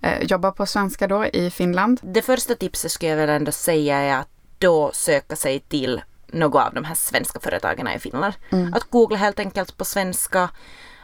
eh, 0.00 0.22
jobba 0.22 0.50
på 0.50 0.66
svenska 0.66 1.08
då 1.08 1.26
i 1.26 1.50
Finland? 1.50 2.00
Det 2.02 2.22
första 2.22 2.54
tipset 2.54 2.92
skulle 2.92 3.10
jag 3.10 3.16
väl 3.16 3.28
ändå 3.28 3.52
säga 3.52 3.98
är 3.98 4.18
att 4.18 4.28
då 4.58 4.90
söka 4.94 5.36
sig 5.36 5.60
till 5.60 6.02
något 6.26 6.62
av 6.62 6.74
de 6.74 6.84
här 6.84 6.94
svenska 6.94 7.40
företagen 7.40 7.88
i 7.88 7.98
Finland. 7.98 8.34
Mm. 8.52 8.74
Att 8.74 8.90
googla 8.90 9.16
helt 9.16 9.38
enkelt 9.38 9.76
på 9.76 9.84
svenska 9.84 10.50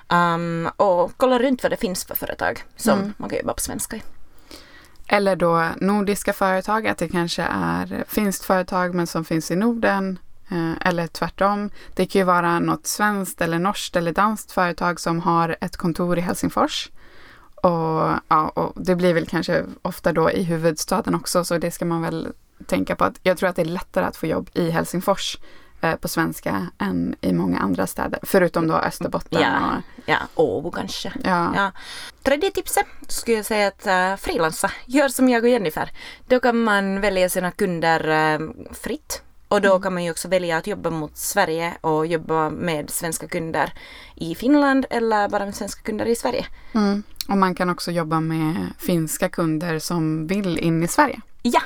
um, 0.09 0.71
och 0.77 1.13
kolla 1.17 1.39
runt 1.39 1.63
vad 1.63 1.73
det 1.73 1.77
finns 1.77 2.05
för 2.05 2.15
företag 2.15 2.63
som 2.77 2.99
mm. 2.99 3.15
man 3.17 3.31
kan 3.31 3.39
jobba 3.39 3.55
på 3.55 3.61
svenska 3.61 3.97
i. 3.97 4.03
Eller 5.13 5.37
då 5.37 5.69
nordiska 5.81 6.33
företag, 6.33 6.87
att 6.87 6.99
det 6.99 7.09
kanske 7.09 7.43
är 7.43 8.05
finskt 8.09 8.45
företag 8.45 8.95
men 8.95 9.07
som 9.07 9.25
finns 9.25 9.51
i 9.51 9.57
Norden. 9.57 10.19
Eh, 10.51 10.87
eller 10.89 11.07
tvärtom. 11.07 11.71
Det 11.95 12.07
kan 12.07 12.19
ju 12.19 12.25
vara 12.25 12.59
något 12.59 12.87
svenskt 12.87 13.41
eller 13.41 13.59
norskt 13.59 13.97
eller 13.97 14.13
danskt 14.13 14.53
företag 14.53 15.01
som 15.01 15.21
har 15.21 15.57
ett 15.61 15.77
kontor 15.77 16.19
i 16.19 16.21
Helsingfors. 16.21 16.91
Och, 17.55 18.11
ja, 18.29 18.49
och 18.55 18.73
det 18.77 18.97
blir 18.97 19.15
väl 19.15 19.27
kanske 19.27 19.65
ofta 19.83 20.13
då 20.13 20.31
i 20.31 20.43
huvudstaden 20.43 21.15
också, 21.15 21.45
så 21.45 21.59
det 21.59 21.71
ska 21.71 21.85
man 21.85 22.03
väl 22.03 22.29
tänka 22.67 22.97
på. 22.97 23.05
att 23.05 23.21
Jag 23.23 23.39
tror 23.39 23.49
att 23.49 23.57
det 23.57 23.63
är 23.63 23.67
lättare 23.67 24.05
att 24.05 24.17
få 24.17 24.27
jobb 24.27 24.51
i 24.55 24.71
Helsingfors 24.71 25.39
på 26.01 26.09
svenska 26.09 26.67
än 26.79 27.15
i 27.21 27.33
många 27.33 27.59
andra 27.59 27.87
städer. 27.87 28.21
Förutom 28.23 28.67
då 28.69 28.75
Österbotten. 28.75 29.41
Ja, 29.43 29.77
Och, 29.77 30.03
ja 30.07 30.19
Åbo 30.35 30.71
kanske. 30.71 31.13
ja. 31.25 31.53
Ja. 31.57 31.73
Tredje 32.23 32.51
tipset 32.51 32.87
skulle 33.09 33.37
jag 33.37 33.47
säga 33.47 33.69
att 33.69 33.87
uh, 33.87 34.17
frilansa. 34.17 34.71
Gör 34.87 35.09
som 35.09 35.29
jag 35.29 35.43
och 35.45 35.49
Jennifer. 35.51 35.91
Då 36.29 36.41
kan 36.41 36.57
man 36.63 37.01
välja 37.01 37.29
sina 37.29 37.51
kunder 37.51 38.09
eh, 38.09 38.39
fritt. 38.73 39.23
Och 39.49 39.61
då 39.61 39.81
kan 39.81 39.95
man 39.95 40.05
ju 40.05 40.11
också 40.11 40.29
välja 40.29 40.57
att 40.57 40.67
jobba 40.67 40.91
mot 40.91 41.17
Sverige 41.17 41.73
och 41.81 42.07
jobba 42.07 42.51
med 42.51 42.91
svenska 42.91 43.27
kunder 43.29 43.73
i 44.15 44.35
Finland 44.35 44.87
eller 44.91 45.29
bara 45.29 45.45
med 45.45 45.55
svenska 45.55 45.83
kunder 45.83 46.07
i 46.07 46.17
Sverige. 46.17 46.47
Mm. 46.75 47.03
Och 47.29 47.37
man 47.37 47.55
kan 47.55 47.71
också 47.71 47.91
jobba 47.91 48.21
med 48.21 48.55
finska 48.79 49.29
kunder 49.29 49.79
som 49.79 50.27
vill 50.27 50.59
in 50.59 50.83
i 50.83 50.89
Sverige. 50.89 51.21
Ja, 51.43 51.61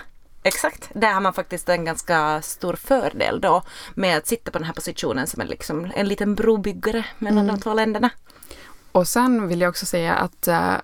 exakt. 0.44 0.90
Där 0.94 1.12
har 1.12 1.20
man 1.20 1.34
faktiskt 1.34 1.68
en 1.68 1.84
ganska 1.84 2.42
stor 2.42 2.76
fördel 2.76 3.40
då 3.40 3.62
med 3.94 4.16
att 4.18 4.26
sitta 4.26 4.50
på 4.50 4.58
den 4.58 4.66
här 4.66 4.74
positionen 4.74 5.26
som 5.26 5.40
en, 5.40 5.46
liksom, 5.46 5.92
en 5.94 6.08
liten 6.08 6.34
brobyggare 6.34 7.04
mellan 7.18 7.46
de 7.46 7.60
två 7.60 7.74
länderna. 7.74 8.10
Och 8.92 9.08
sen 9.08 9.48
vill 9.48 9.60
jag 9.60 9.70
också 9.70 9.86
säga 9.86 10.14
att 10.14 10.48
eh, 10.48 10.74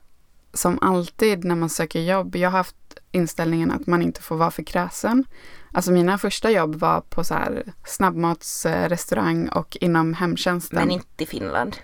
som 0.54 0.78
alltid 0.82 1.44
när 1.44 1.54
man 1.54 1.70
söker 1.70 2.00
jobb, 2.00 2.36
jag 2.36 2.50
har 2.50 2.58
haft 2.58 2.76
inställningen 3.12 3.70
att 3.70 3.86
man 3.86 4.02
inte 4.02 4.22
får 4.22 4.36
vara 4.36 4.50
för 4.50 4.62
kräsen. 4.62 5.24
Alltså 5.72 5.92
mina 5.92 6.18
första 6.18 6.50
jobb 6.50 6.74
var 6.74 7.00
på 7.00 7.24
så 7.24 7.34
här 7.34 7.72
snabbmatsrestaurang 7.86 9.48
och 9.48 9.76
inom 9.80 10.14
hemtjänsten. 10.14 10.78
Men 10.78 10.90
inte 10.90 11.24
i 11.24 11.26
Finland. 11.26 11.76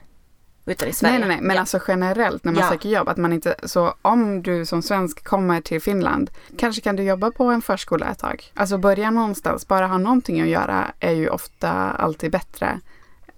Utan 0.66 0.88
i 0.88 0.92
Sverige. 0.92 1.18
Nej, 1.18 1.28
nej, 1.28 1.36
nej, 1.36 1.46
men 1.46 1.54
ja. 1.56 1.60
alltså 1.60 1.80
generellt 1.88 2.44
när 2.44 2.52
man 2.52 2.62
Ja. 2.62 2.70
söker 2.70 2.88
jobb, 2.88 3.08
att 3.08 3.16
man 3.16 3.32
inte, 3.32 3.54
så 3.62 3.94
om 4.02 4.42
du 4.42 4.66
som 4.66 4.82
svensk 4.82 5.24
kommer 5.24 5.60
till 5.60 5.80
Finland, 5.82 6.30
kanske 6.58 6.82
kan 6.82 6.96
du 6.96 7.02
jobba 7.02 7.30
på 7.30 7.44
en 7.44 7.62
förskola 7.62 8.06
ett 8.06 8.18
tag. 8.18 8.44
Alltså 8.54 8.78
börja 8.78 9.10
någonstans, 9.10 9.68
bara 9.68 9.86
ha 9.86 9.98
någonting 9.98 10.40
att 10.40 10.48
göra 10.48 10.86
är 11.00 11.12
ju 11.12 11.28
ofta 11.28 11.70
alltid 11.72 12.30
bättre 12.32 12.80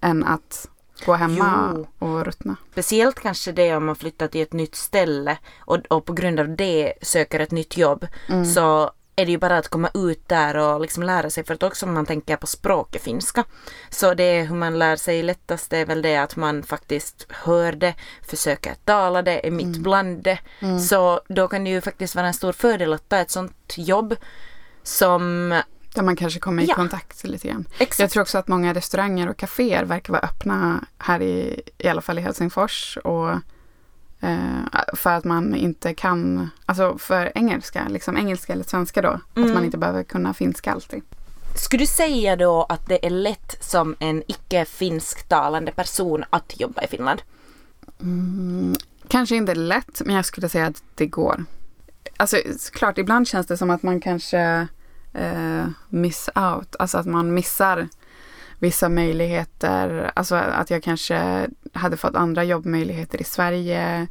än 0.01 0.23
att 0.23 0.69
gå 1.05 1.13
hemma 1.13 1.71
Jo. 1.75 1.87
och 2.07 2.25
ruttna. 2.25 2.55
Speciellt 2.71 3.19
kanske 3.19 3.51
det 3.51 3.75
om 3.75 3.85
man 3.85 3.95
flyttar 3.95 4.27
till 4.27 4.41
ett 4.41 4.53
nytt 4.53 4.75
ställe 4.75 5.37
och, 5.59 5.77
och 5.87 6.05
på 6.05 6.13
grund 6.13 6.39
av 6.39 6.49
det 6.55 6.93
söker 7.01 7.39
ett 7.39 7.51
nytt 7.51 7.77
jobb 7.77 8.07
Mm. 8.29 8.45
så 8.45 8.91
är 9.21 9.25
det 9.25 9.31
ju 9.31 9.37
bara 9.37 9.57
att 9.57 9.67
komma 9.67 9.89
ut 9.93 10.27
där 10.29 10.57
och 10.57 10.81
liksom 10.81 11.03
lära 11.03 11.29
sig 11.29 11.43
för 11.43 11.53
att 11.53 11.63
också 11.63 11.85
om 11.85 11.93
man 11.93 12.05
tänker 12.05 12.35
på 12.37 12.47
språket 12.47 13.01
finska 13.03 13.43
så 13.89 14.13
det 14.13 14.23
är 14.23 14.45
hur 14.45 14.55
man 14.55 14.79
lär 14.79 14.95
sig 14.95 15.23
lättast 15.23 15.69
det 15.69 15.77
är 15.77 15.85
väl 15.85 16.01
det 16.01 16.17
att 16.17 16.35
man 16.35 16.63
faktiskt 16.63 17.25
hör 17.29 17.71
det, 17.71 17.93
försöker 18.29 18.73
tala 18.85 19.21
det, 19.21 19.47
är 19.47 19.51
mitt 19.51 19.65
Mm. 19.65 19.83
bland 19.83 20.23
det. 20.23 20.39
Så 20.89 21.21
då 21.29 21.47
kan 21.47 21.63
det 21.63 21.69
ju 21.69 21.81
faktiskt 21.81 22.15
vara 22.15 22.27
en 22.27 22.33
stor 22.33 22.51
fördel 22.53 22.93
att 22.93 23.09
ta 23.09 23.17
ett 23.17 23.31
sånt 23.31 23.73
jobb 23.77 24.15
som 24.83 25.49
Där 25.93 26.03
man 26.03 26.15
kanske 26.15 26.39
kommer 26.39 26.63
i 26.63 26.65
Ja. 26.65 26.75
kontakt 26.75 27.23
lite 27.23 27.47
grann. 27.47 27.65
exakt 27.77 27.99
Jag 27.99 28.09
tror 28.09 28.21
också 28.21 28.37
att 28.37 28.47
många 28.47 28.73
restauranger 28.73 29.29
och 29.29 29.37
kaféer 29.37 29.83
verkar 29.85 30.13
vara 30.13 30.21
öppna 30.23 30.83
här 30.97 31.21
i, 31.21 31.61
i 31.77 31.87
alla 31.87 32.01
fall 32.01 32.19
i 32.19 32.21
Helsingfors. 32.21 32.97
Och, 33.03 33.29
eh, 34.21 34.59
för 34.93 35.09
att 35.09 35.23
man 35.23 35.55
inte 35.55 35.93
kan, 35.93 36.49
alltså 36.65 36.97
för 36.97 37.31
engelska, 37.35 37.87
liksom 37.89 38.17
engelska 38.17 38.53
eller 38.53 38.63
svenska 38.63 39.01
då. 39.01 39.09
Att 39.09 39.37
Mm. 39.37 39.53
man 39.53 39.65
inte 39.65 39.77
behöver 39.77 40.03
kunna 40.03 40.33
finska 40.33 40.71
alltid. 40.71 41.01
Skulle 41.55 41.83
du 41.83 41.87
säga 41.87 42.35
då 42.35 42.63
att 42.69 42.87
det 42.87 43.05
är 43.05 43.09
lätt 43.09 43.57
som 43.63 43.95
en 43.99 44.23
icke 44.27 44.65
finsktalande 44.65 45.71
person 45.71 46.23
att 46.29 46.59
jobba 46.59 46.81
i 46.83 46.87
Finland? 46.87 47.21
Mm, 48.01 48.75
kanske 49.07 49.35
inte 49.35 49.55
lätt, 49.55 50.01
men 50.05 50.15
jag 50.15 50.25
skulle 50.25 50.49
säga 50.49 50.65
att 50.67 50.83
det 50.95 51.05
går. 51.05 51.45
Alltså 52.17 52.37
klart, 52.73 52.97
ibland 52.97 53.27
känns 53.27 53.47
det 53.47 53.57
som 53.57 53.69
att 53.69 53.83
man 53.83 53.99
kanske 54.01 54.67
eh, 55.13 55.65
miss 55.89 56.29
out, 56.35 56.75
alltså 56.79 56.97
att 56.97 57.05
man 57.05 57.33
missar 57.33 57.87
vissa 58.59 58.89
möjligheter. 58.89 60.11
Alltså 60.15 60.35
att 60.35 60.69
jag 60.69 60.83
kanske 60.83 61.47
hade 61.73 61.97
fått 61.97 62.15
andra 62.15 62.43
jobbmöjligheter 62.43 63.21
i 63.21 63.23
Sverige. 63.23 64.07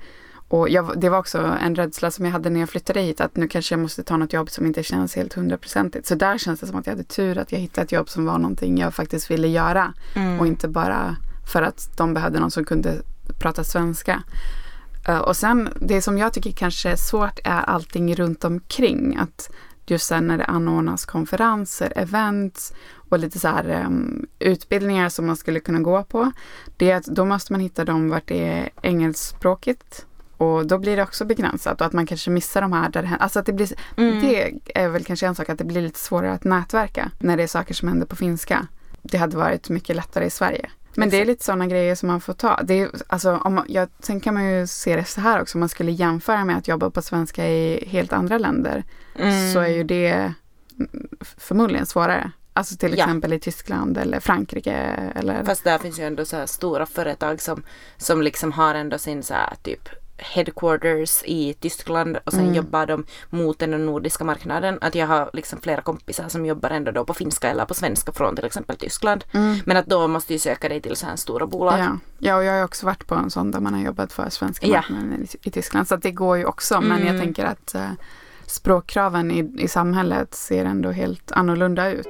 Och 0.49 0.69
jag, 0.69 1.01
det 1.01 1.09
var 1.09 1.19
också 1.19 1.39
en 1.63 1.75
rädsla 1.75 2.11
som 2.11 2.25
jag 2.25 2.33
hade 2.33 2.51
när 2.51 2.61
jag 2.61 2.69
flyttade 2.69 3.01
hit, 3.01 3.21
att 3.21 3.37
nu 3.37 3.49
kanske 3.49 3.75
jag 3.75 3.81
måste 3.81 4.03
ta 4.03 4.17
något 4.17 4.33
jobb 4.33 4.51
som 4.51 4.67
inte 4.67 4.83
känns 4.83 5.17
helt 5.17 5.35
hundraprocentigt. 5.35 6.07
Så 6.07 6.15
där 6.15 6.39
känns 6.39 6.61
det 6.61 6.67
som 6.67 6.77
att 6.77 6.87
jag 6.87 6.93
hade 6.93 7.05
tur 7.05 7.39
att 7.39 7.53
jag 7.53 7.59
hittade 7.59 7.85
ett 7.85 7.93
jobb 7.93 8.09
som 8.09 8.27
var 8.27 8.39
någonting 8.39 8.79
jag 8.79 8.95
faktiskt 8.95 9.31
ville 9.31 9.49
göra. 9.49 9.93
Mm. 10.15 10.41
Och 10.41 10.47
inte 10.47 10.69
bara 10.69 11.17
för 11.53 11.63
att 11.63 11.97
de 11.97 12.15
behövde 12.15 12.41
någon 12.41 12.51
som 12.51 12.65
kunde 12.65 13.03
prata 13.39 13.65
svenska. 13.65 14.23
Eh, 15.09 15.19
Och 15.19 15.37
sen 15.37 15.69
det 15.81 16.03
som 16.03 16.19
jag 16.19 16.33
tycker 16.33 16.53
kanske 16.53 16.91
är 16.91 16.97
svårt 16.97 17.39
är 17.45 17.61
allting 17.61 18.15
runt 18.15 18.45
omkring. 18.45 19.17
Att 19.17 19.51
just 19.91 20.07
sen 20.07 20.27
när 20.27 20.39
det 20.39 20.45
anordnas 20.45 21.05
konferenser, 21.07 21.93
events 21.97 22.73
och 23.09 23.19
lite 23.19 23.39
så 23.39 23.49
här 23.49 23.69
em, 23.69 24.27
utbildningar 24.39 25.09
som 25.09 25.27
man 25.27 25.37
skulle 25.37 25.61
kunna 25.61 25.79
gå 25.81 26.03
på. 26.03 26.33
Det 26.77 26.91
är 26.91 26.97
att 26.97 27.05
då 27.05 27.25
måste 27.25 27.53
man 27.53 27.61
hitta 27.61 27.85
dem 27.85 28.11
vart 28.11 28.27
det 28.27 28.49
är 28.49 28.71
engelskspråkigt. 28.83 30.05
Och 30.37 30.67
då 30.67 30.79
blir 30.79 30.97
det 30.97 31.03
också 31.03 31.25
begränsat 31.25 31.81
och 31.81 31.87
att 31.87 31.93
man 31.93 32.07
kanske 32.07 32.31
missar 32.31 32.61
de 32.61 32.73
här 32.73 32.91
där 32.91 33.03
det 33.03 33.09
händer. 33.09 33.23
Alltså 33.23 33.39
att 33.39 33.47
det 33.47 33.53
blir, 33.53 33.69
Mm. 33.97 34.21
det 34.21 34.55
är 34.75 34.89
väl 34.89 35.05
kanske 35.05 35.27
en 35.27 35.35
sak 35.35 35.49
att 35.49 35.59
det 35.59 35.65
blir 35.65 35.83
lite 35.83 35.99
svårare 35.99 36.33
att 36.33 36.45
nätverka 36.45 37.11
när 37.19 37.37
det 37.37 37.43
är 37.43 37.47
saker 37.47 37.75
som 37.75 37.89
händer 37.89 38.07
på 38.07 38.17
finska. 38.17 38.67
Det 39.03 39.19
hade 39.19 39.37
varit 39.37 39.69
mycket 39.69 39.97
lättare 39.97 40.25
i 40.27 40.31
Sverige. 40.31 40.71
Men 40.99 41.11
det 41.11 41.21
är 41.21 41.25
lite 41.25 41.45
sådana 41.45 41.67
grejer 41.67 41.95
som 41.95 42.07
man 42.07 42.21
får 42.21 42.33
ta. 42.33 42.61
Det 42.63 42.81
är, 42.81 42.91
alltså, 43.07 43.37
om 43.37 43.55
man, 43.55 43.65
jag, 43.69 43.89
sen 44.01 44.21
kan 44.21 44.35
man 44.35 44.45
ju 44.53 44.67
se 44.67 44.97
det 44.97 45.05
så 45.05 45.21
här 45.21 45.41
också, 45.43 45.59
om 45.59 45.61
man 45.61 45.69
skulle 45.69 45.93
jämföra 45.93 46.45
med 46.45 46.57
att 46.59 46.69
jobba 46.69 46.91
på 46.91 47.03
svenska 47.03 47.49
i 47.49 47.85
helt 47.89 48.13
andra 48.13 48.39
länder, 48.39 48.85
Mm. 49.15 49.53
så 49.53 49.59
är 49.61 49.69
ju 49.69 49.85
det 49.85 50.09
mm, 50.79 51.09
förmodligen 51.21 51.87
svårare. 51.87 52.31
Alltså 52.53 52.77
till 52.77 52.99
Ja. 52.99 53.05
exempel 53.05 53.33
i 53.33 53.41
Tyskland 53.41 53.99
eller 53.99 54.21
Frankrike 54.21 54.73
eller... 55.15 55.45
Fast 55.45 55.65
där 55.65 55.79
finns 55.79 55.99
ju 55.99 56.05
ändå 56.05 56.25
så 56.25 56.47
stora 56.47 56.87
företag 56.87 57.41
som, 57.41 57.63
som 57.97 58.23
liksom 58.23 58.53
har 58.53 58.75
ändå 58.75 58.99
sin 58.99 59.23
så 59.23 59.35
här 59.35 59.55
typ 59.63 59.89
headquarters 60.19 61.23
i 61.25 61.55
Tyskland 61.55 62.19
och 62.25 62.33
sen 62.33 62.41
Mm. 62.41 62.55
jobbar 62.55 62.87
de 62.87 63.05
mot 63.31 63.59
den 63.59 63.87
nordiska 63.87 64.25
marknaden. 64.25 64.79
Att 64.81 64.95
jag 64.95 65.07
har 65.07 65.31
liksom 65.33 65.61
flera 65.61 65.81
kompisar 65.83 66.29
som 66.29 66.47
jobbar 66.47 66.71
ändå 66.71 66.91
då 66.91 67.05
på 67.05 67.15
finska 67.15 67.49
eller 67.51 67.65
på 67.65 67.75
svenska 67.75 68.13
från 68.13 68.37
till 68.37 68.45
exempel 68.45 68.77
Tyskland. 68.77 69.25
Mm. 69.33 69.59
Men 69.67 69.77
att 69.77 69.87
då 69.87 70.09
måste 70.09 70.33
du 70.33 70.39
söka 70.39 70.69
dig 70.69 70.81
till 70.83 70.97
så 70.97 71.07
här 71.07 71.17
stora 71.17 71.47
bolag. 71.47 71.79
Ja. 71.79 71.99
ja, 72.19 72.37
och 72.37 72.45
jag 72.45 72.53
har 72.53 72.65
också 72.65 72.87
varit 72.87 73.07
på 73.07 73.15
en 73.15 73.31
sån 73.31 73.51
där 73.51 73.61
man 73.61 73.75
har 73.75 73.81
jobbat 73.81 74.13
för 74.13 74.29
svenska 74.31 74.67
Ja. 74.67 74.73
marknaden 74.73 75.23
i, 75.43 75.49
i 75.49 75.51
Tyskland. 75.51 75.89
Så 75.89 75.95
att 75.95 76.03
det 76.03 76.11
går 76.13 76.37
ju 76.39 76.45
också. 76.45 76.81
Men 76.81 76.99
jag 76.99 77.09
Mm. 77.09 77.21
tänker 77.21 77.45
att 77.45 77.75
eh, 77.75 77.91
språkkraven 78.47 79.31
i, 79.31 79.55
i 79.65 79.69
samhället 79.69 80.35
ser 80.35 80.65
ändå 80.65 80.91
helt 80.91 81.33
annorlunda 81.33 81.91
ut. 81.91 82.07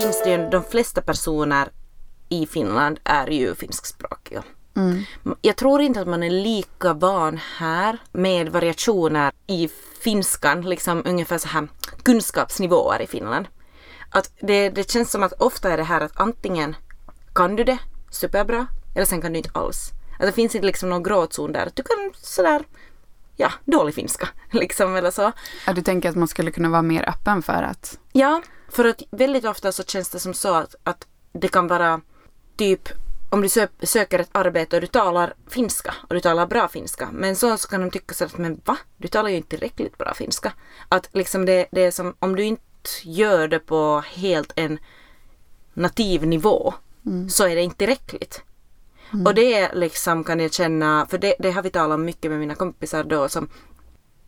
Finns 0.00 0.22
det 0.24 0.30
ju, 0.30 0.48
de 0.50 0.62
flesta 0.64 1.02
personer 1.02 1.68
i 2.28 2.46
Finland 2.46 3.00
är 3.04 3.26
ju 3.26 3.54
finskspråkiga. 3.54 4.42
Mm. 4.76 5.04
Jag 5.42 5.56
tror 5.56 5.80
inte 5.80 6.00
att 6.00 6.08
man 6.08 6.22
är 6.22 6.30
lika 6.30 6.92
van 6.92 7.40
här 7.56 7.98
med 8.12 8.48
variationer 8.48 9.32
i 9.46 9.68
finskan, 10.00 10.62
liksom 10.62 11.02
ungefär 11.06 11.38
så 11.38 11.48
här 11.48 11.68
kunskapsnivåer 12.02 13.02
i 13.02 13.06
Finland. 13.06 13.46
Att 14.10 14.30
det, 14.40 14.68
det 14.68 14.90
känns 14.90 15.10
som 15.10 15.22
att 15.22 15.32
ofta 15.32 15.72
är 15.72 15.76
det 15.76 15.82
här 15.82 16.00
att 16.00 16.20
antingen 16.20 16.76
kan 17.34 17.56
du 17.56 17.64
det 17.64 17.78
superbra 18.10 18.66
eller 18.94 19.04
sen 19.04 19.22
kan 19.22 19.32
du 19.32 19.38
inte 19.38 19.50
alls. 19.54 19.92
Att 20.18 20.26
det 20.26 20.32
finns 20.32 20.54
inte 20.54 20.66
liksom 20.66 20.90
någon 20.90 21.02
gråzon 21.02 21.52
där. 21.52 21.70
Du 21.74 21.82
kan 21.82 22.12
sådär, 22.14 22.64
ja, 23.36 23.52
dålig 23.64 23.94
finska 23.94 24.28
liksom 24.50 24.96
eller 24.96 25.10
så. 25.10 25.32
Ja, 25.66 25.72
du 25.72 25.82
tänker 25.82 26.08
att 26.08 26.16
man 26.16 26.28
skulle 26.28 26.50
kunna 26.50 26.68
vara 26.68 26.82
mer 26.82 27.08
öppen 27.08 27.42
för 27.42 27.62
att... 27.62 27.98
Ja, 28.12 28.42
för 28.68 28.84
att 28.84 29.02
väldigt 29.10 29.44
ofta 29.44 29.72
så 29.72 29.82
känns 29.82 30.08
det 30.08 30.20
som 30.20 30.34
så 30.34 30.54
att, 30.54 30.74
att 30.82 31.06
det 31.32 31.48
kan 31.48 31.66
vara 31.68 32.00
typ 32.56 32.88
om 33.30 33.42
du 33.42 33.48
sö 33.48 33.66
söker 33.82 34.18
ett 34.18 34.28
arbete 34.32 34.76
och 34.76 34.80
du 34.80 34.86
talar 34.86 35.34
finska 35.48 35.94
och 36.08 36.14
du 36.14 36.20
talar 36.20 36.46
bra 36.46 36.68
finska 36.68 37.08
men 37.12 37.36
så, 37.36 37.56
så 37.56 37.68
kan 37.68 37.80
de 37.80 37.90
tycka 37.90 38.14
så 38.14 38.24
att 38.24 38.38
men 38.38 38.60
va? 38.64 38.78
Du 38.96 39.08
talar 39.08 39.28
ju 39.28 39.36
inte 39.36 39.48
tillräckligt 39.48 39.98
bra 39.98 40.14
finska. 40.14 40.52
Att 40.88 41.08
liksom 41.12 41.46
det, 41.46 41.66
det 41.70 41.80
är 41.80 41.90
som 41.90 42.14
om 42.18 42.36
du 42.36 42.44
inte 42.44 42.62
gör 43.02 43.48
det 43.48 43.58
på 43.58 44.04
helt 44.14 44.52
en 44.56 44.78
nativ 45.74 46.26
nivå 46.26 46.74
så 47.28 47.44
är 47.44 47.54
det 47.54 47.62
inte 47.62 47.76
tillräckligt. 47.76 48.42
Och 49.26 49.34
det 49.34 49.74
liksom 49.74 50.24
kan 50.24 50.40
jag 50.40 50.52
känna, 50.52 51.06
för 51.10 51.18
det, 51.18 51.34
det 51.38 51.50
har 51.50 51.62
vi 51.62 51.70
talat 51.70 51.94
om 51.94 52.04
mycket 52.04 52.30
med 52.30 52.40
mina 52.40 52.54
kompisar 52.54 53.04
då 53.04 53.28
som 53.28 53.48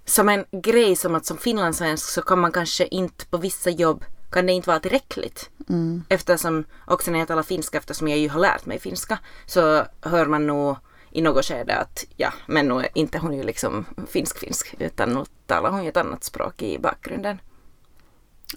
som 0.04 0.28
en 0.28 0.44
grej 0.52 0.97
som 0.97 1.14
att 1.14 1.26
som 1.26 1.38
finlandssvensk 1.38 2.08
så 2.08 2.23
kan 2.23 2.38
man 2.38 2.52
kanske 2.52 2.87
inte 2.87 3.26
på 3.26 3.37
vissa 3.37 3.70
jobb 3.70 4.04
kan 4.30 4.47
det 4.47 4.52
inte 4.52 4.68
vara 4.68 4.80
tillräckligt. 4.80 5.50
Mm. 5.68 6.04
Eftersom 6.08 6.64
också 6.87 7.11
när 7.11 7.18
jag 7.18 7.28
talar 7.28 7.42
finska, 7.42 7.78
eftersom 7.78 8.08
jag 8.08 8.18
ju 8.18 8.28
har 8.28 8.40
lärt 8.40 8.66
mig 8.66 8.78
finska, 8.78 9.18
så 9.47 9.87
hör 10.00 10.26
man 10.26 10.47
nog 10.47 10.76
i 11.11 11.23
något 11.23 11.44
skede 11.44 11.76
att 11.76 12.04
ja, 12.16 12.32
men 12.47 12.68
nu 12.68 12.75
är 12.75 12.88
inte 12.94 13.18
hon 13.18 13.35
ju 13.35 13.42
liksom 13.42 13.85
finsk-finsk 14.08 14.75
utan 14.78 15.14
nu 15.14 15.25
talar 15.47 15.70
hon 15.70 15.82
ju 15.82 15.88
ett 15.88 15.97
annat 15.97 16.25
språk 16.25 16.62
i 16.62 16.78
bakgrunden. 16.78 17.40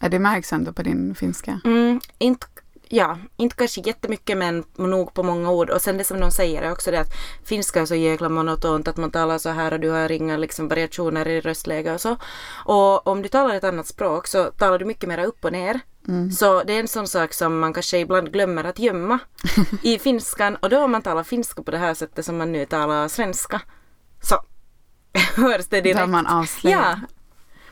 Ja, 0.01 0.09
det 0.09 0.19
märks 0.19 0.53
ändå 0.53 0.73
på 0.73 0.83
din 0.83 1.15
finska. 1.15 1.59
Mm, 1.65 2.01
inte, 2.17 2.47
ja, 2.91 3.17
inte 3.38 3.55
kanske 3.55 3.81
jättemycket 3.81 4.38
men 4.38 4.63
nog 4.77 5.13
på 5.13 5.24
många 5.24 5.51
ord. 5.51 5.69
Och 5.69 5.81
sen 5.81 5.98
det 5.98 6.03
som 6.03 6.19
de 6.19 6.31
säger 6.31 6.62
är 6.62 6.71
också 6.71 6.91
det 6.91 7.00
att 7.00 7.13
finska 7.45 7.81
är 7.81 7.86
så 7.86 7.95
jäkla 7.95 8.29
monotont 8.29 8.88
att 8.88 8.98
man 8.98 9.12
talar 9.12 9.38
så 9.38 9.50
här 9.50 9.74
och 9.74 9.79
du 9.79 9.89
har 9.89 10.12
inga 10.12 10.38
liksom 10.38 10.67
variationer 10.67 11.27
i 11.27 11.41
röstläge 11.41 11.93
och 11.93 12.01
så. 12.01 12.17
Och 12.65 13.07
om 13.07 13.21
du 13.21 13.29
talar 13.29 13.55
ett 13.55 13.63
annat 13.63 13.88
språk 13.88 14.27
så 14.27 14.43
talar 14.45 14.79
du 14.79 14.86
mycket 14.86 15.10
mer 15.10 15.24
upp 15.25 15.45
och 15.45 15.51
ner. 15.51 15.79
Mm. 16.07 16.31
Så 16.31 16.63
det 16.63 16.74
är 16.74 16.79
en 16.79 16.88
sån 16.88 17.07
sak 17.07 17.33
som 17.33 17.60
man 17.60 17.74
kanske 17.74 17.98
ibland 17.98 18.33
glömmer 18.33 18.63
att 18.63 18.79
gömma 18.79 19.19
i 19.83 20.00
finskan. 20.00 20.55
Och 20.55 20.69
då 20.69 20.83
om 20.83 20.91
man 20.91 21.01
talar 21.01 21.24
finska 21.24 21.63
på 21.63 21.71
det 21.71 21.77
här 21.77 21.93
sättet 21.93 22.25
som 22.25 22.38
man 22.38 22.51
nu 22.51 22.65
talar 22.65 23.07
svenska 23.07 23.62
så 24.21 24.36
hörs 25.41 25.67
det 25.67 25.81
direkt. 25.81 26.00
har 26.00 26.07
man. 26.07 26.45
Ja. 26.63 26.95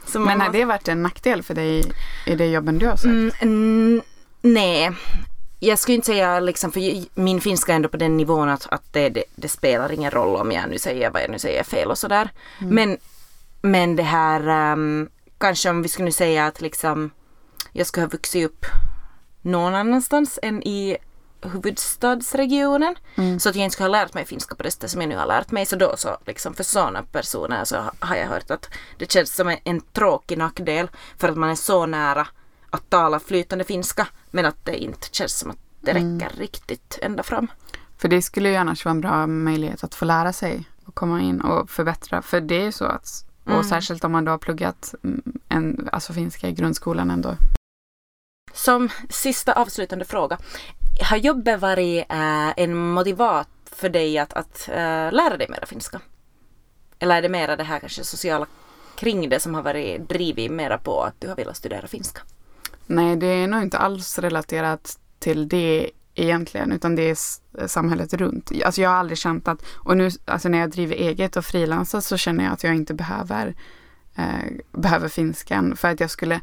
Så 0.06 0.20
man 0.20 0.28
Men 0.28 0.40
har 0.40 0.48
måste- 0.48 0.58
det 0.60 0.66
varit 0.66 0.88
en 0.88 1.04
nackdel 1.04 1.44
för 1.44 1.54
dig 1.54 1.84
i 2.26 2.36
det 2.36 2.46
jobben 2.48 2.78
du 2.80 2.88
har 2.88 2.96
sökt? 2.96 3.42
Mm, 3.42 4.02
nej. 4.42 4.92
Jag 5.60 5.80
skulle 5.80 5.96
inte 5.96 6.06
säga 6.06 6.40
liksom, 6.40 6.72
för 6.72 6.82
min 7.20 7.42
finska 7.42 7.72
är 7.72 7.76
ändå 7.76 7.90
på 7.90 7.98
den 7.98 8.18
nivån 8.18 8.50
att, 8.50 8.68
att 8.72 8.94
det, 8.94 9.10
det, 9.10 9.24
det 9.36 9.50
spelar 9.50 9.92
ingen 9.92 10.12
roll 10.12 10.36
om 10.36 10.52
jag 10.52 10.70
nu 10.70 10.80
säger 10.80 11.10
vad 11.10 11.22
jag 11.22 11.30
nu 11.30 11.40
säger 11.40 11.64
fel 11.64 11.92
och 11.92 11.98
sådär. 11.98 12.30
Men, 12.60 12.98
men 13.62 13.96
det 13.96 14.04
här, 14.04 14.48
ehm, 14.48 15.10
kanske 15.38 15.70
om 15.70 15.82
vi 15.82 15.90
skulle 15.90 16.12
säga 16.12 16.46
att 16.46 16.62
liksom 16.62 17.12
jag 17.72 17.88
skulle 17.88 18.06
ha 18.06 18.10
vuxit 18.10 18.46
upp 18.46 18.66
någon 19.42 19.76
annanstans 19.76 20.40
än 20.42 20.64
i 20.64 20.98
huvudstadsregionen. 21.42 22.96
Mm. 23.16 23.40
Så 23.40 23.50
att 23.50 23.56
jag 23.56 23.64
inte 23.64 23.74
skulle 23.74 23.90
ha 23.90 24.04
lärt 24.04 24.14
mig 24.14 24.26
finska 24.26 24.56
på 24.56 24.64
det 24.64 24.72
sättet 24.72 24.92
som 24.92 25.02
jag 25.02 25.10
nu 25.10 25.18
har 25.18 25.26
lärt 25.26 25.52
mig. 25.52 25.66
Så 25.66 25.76
då 25.76 25.98
så 25.98 26.18
liksom 26.26 26.54
för 26.54 26.64
sådana 26.64 27.04
personer 27.04 27.66
så 27.66 27.78
ha- 27.78 27.94
har 28.00 28.16
jag 28.16 28.28
hört 28.28 28.52
att 28.52 28.70
det 28.98 29.12
känns 29.12 29.36
som 29.36 29.48
en, 29.48 29.58
en 29.64 29.82
tråkig 29.82 30.38
nackdel 30.38 30.90
för 31.18 31.30
att 31.30 31.38
man 31.38 31.50
är 31.50 31.56
så 31.56 31.86
nära 31.86 32.28
att 32.70 32.90
tala 32.90 33.20
flytande 33.20 33.64
finska 33.64 34.08
men 34.32 34.46
att 34.46 34.66
det 34.66 34.78
inte 34.84 35.08
känns 35.12 35.40
som 35.40 35.52
att 35.52 35.58
det 35.82 35.92
Mm. 35.92 36.20
räcker 36.20 36.38
riktigt 36.38 37.00
ända 37.02 37.24
fram. 37.24 37.48
För 37.98 38.08
det 38.08 38.22
skulle 38.22 38.50
ju 38.50 38.56
annars 38.56 38.86
vara 38.86 38.92
en 38.92 39.02
bra 39.02 39.28
möjlighet 39.28 39.84
att 39.84 39.96
få 39.96 40.06
lära 40.06 40.34
sig 40.34 40.64
och 40.86 40.96
komma 40.96 41.22
in 41.22 41.42
och 41.42 41.70
förbättra. 41.70 42.22
För 42.22 42.42
det 42.42 42.56
är 42.56 42.64
ju 42.66 42.72
så 42.72 42.86
att, 42.86 43.26
och 43.44 43.52
Mm. 43.52 43.64
särskilt 43.64 44.04
om 44.04 44.12
man 44.12 44.26
då 44.26 44.32
har 44.32 44.38
pluggat 44.38 44.94
mm, 45.04 45.22
en, 45.50 45.90
alltså 45.92 46.14
finska 46.14 46.48
i 46.50 46.52
grundskolan 46.52 47.12
ändå. 47.12 47.36
Som 48.54 48.90
sista 49.10 49.54
avslutande 49.54 50.06
fråga. 50.06 50.38
Har 51.10 51.18
jobbet 51.18 51.60
varit 51.62 52.06
eh, 52.10 52.60
en 52.60 52.76
motivat 52.78 53.50
för 53.66 53.90
dig 53.90 54.18
att, 54.18 54.34
att 54.34 54.70
eh, 54.70 55.12
lära 55.12 55.38
dig 55.38 55.48
mera 55.50 55.66
finska? 55.66 56.00
Eller 57.00 57.16
är 57.18 57.22
det 57.22 57.30
mera 57.30 57.56
det 57.56 57.64
här 57.64 57.80
kanske 57.80 58.04
sociala 58.04 58.46
kring 58.96 59.30
det 59.30 59.40
som 59.40 59.56
har 59.56 59.62
varit 59.62 60.10
drivit 60.10 60.52
mera 60.52 60.78
på 60.78 61.04
att 61.04 61.16
du 61.22 61.28
har 61.28 61.36
velat 61.36 61.58
studera 61.58 61.88
finska? 61.88 62.22
Nej, 62.90 63.16
det 63.16 63.28
är 63.28 63.48
nog 63.48 63.62
inte 63.62 63.78
alls 63.78 64.20
relaterat 64.20 65.00
till 65.20 65.48
det 65.48 65.90
egentligen, 66.16 66.72
utan 66.72 66.96
det 66.96 67.10
är 67.10 67.18
samhället 67.68 68.14
runt. 68.14 68.52
Alltså 68.66 68.82
jag 68.82 68.90
har 68.90 68.98
aldrig 68.98 69.18
känt 69.18 69.48
att, 69.48 69.66
och 69.76 69.98
nu 69.98 70.10
alltså 70.26 70.50
när 70.50 70.58
jag 70.58 70.70
driver 70.70 70.96
eget 70.96 71.38
och 71.38 71.46
frilansar 71.46 72.00
så 72.02 72.18
känner 72.18 72.44
jag 72.44 72.54
att 72.54 72.64
jag 72.64 72.76
inte 72.76 72.94
behöver, 72.94 73.56
eh, 74.16 74.52
behöver 74.72 75.08
finskan 75.08 75.76
för 75.76 75.88
att 75.88 76.00
jag 76.00 76.10
skulle 76.10 76.42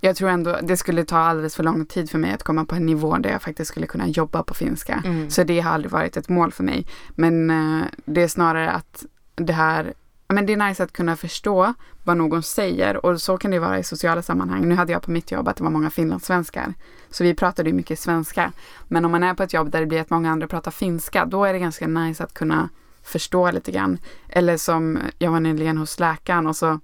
jag 0.00 0.16
tror 0.16 0.28
ändå 0.28 0.58
det 0.62 0.76
skulle 0.76 1.04
ta 1.04 1.18
alldeles 1.18 1.56
för 1.56 1.62
lång 1.62 1.86
tid 1.86 2.10
för 2.10 2.18
mig 2.18 2.32
att 2.32 2.42
komma 2.42 2.64
på 2.64 2.74
en 2.74 2.86
nivå 2.86 3.18
där 3.18 3.30
jag 3.30 3.42
faktiskt 3.42 3.70
skulle 3.70 3.86
kunna 3.86 4.08
jobba 4.08 4.42
på 4.42 4.54
finska. 4.54 5.02
Mm. 5.04 5.30
Så 5.30 5.44
det 5.44 5.60
har 5.60 5.70
aldrig 5.70 5.90
varit 5.92 6.16
ett 6.16 6.28
mål 6.28 6.52
för 6.52 6.64
mig. 6.64 6.86
Men 7.14 7.50
eh, 7.50 7.86
det 8.04 8.22
är 8.22 8.28
snarare 8.28 8.70
att 8.70 9.04
det 9.34 9.52
här, 9.52 9.94
men 10.28 10.46
det 10.46 10.52
är 10.52 10.68
nice 10.68 10.84
att 10.84 10.92
kunna 10.92 11.16
förstå 11.16 11.74
vad 12.04 12.16
någon 12.16 12.42
säger 12.42 13.06
och 13.06 13.20
så 13.20 13.38
kan 13.38 13.50
det 13.50 13.58
vara 13.58 13.78
i 13.78 13.84
sociala 13.84 14.22
sammanhang. 14.22 14.68
Nu 14.68 14.74
hade 14.74 14.92
jag 14.92 15.02
på 15.02 15.10
mitt 15.10 15.32
jobb 15.32 15.48
att 15.48 15.56
det 15.56 15.64
var 15.64 15.70
många 15.70 15.90
finlandssvenskar. 15.90 16.74
Så 17.10 17.24
vi 17.24 17.34
pratade 17.34 17.70
ju 17.70 17.76
mycket 17.76 17.98
svenska. 17.98 18.52
Men 18.88 19.04
om 19.04 19.10
man 19.10 19.22
är 19.22 19.34
på 19.34 19.42
ett 19.42 19.52
jobb 19.52 19.70
där 19.70 19.80
det 19.80 19.86
blir 19.86 20.00
att 20.00 20.10
många 20.10 20.30
andra 20.30 20.48
pratar 20.48 20.70
finska, 20.70 21.24
då 21.24 21.44
är 21.44 21.52
det 21.52 21.58
ganska 21.58 21.86
nice 21.86 22.24
att 22.24 22.34
kunna 22.34 22.68
förstå 23.02 23.50
lite 23.50 23.72
grann. 23.72 23.98
Eller 24.28 24.56
som 24.56 24.98
jag 25.18 25.30
var 25.30 25.40
nyligen 25.40 25.78
hos 25.78 26.00
läkaren 26.00 26.46
och 26.46 26.56
så 26.56 26.80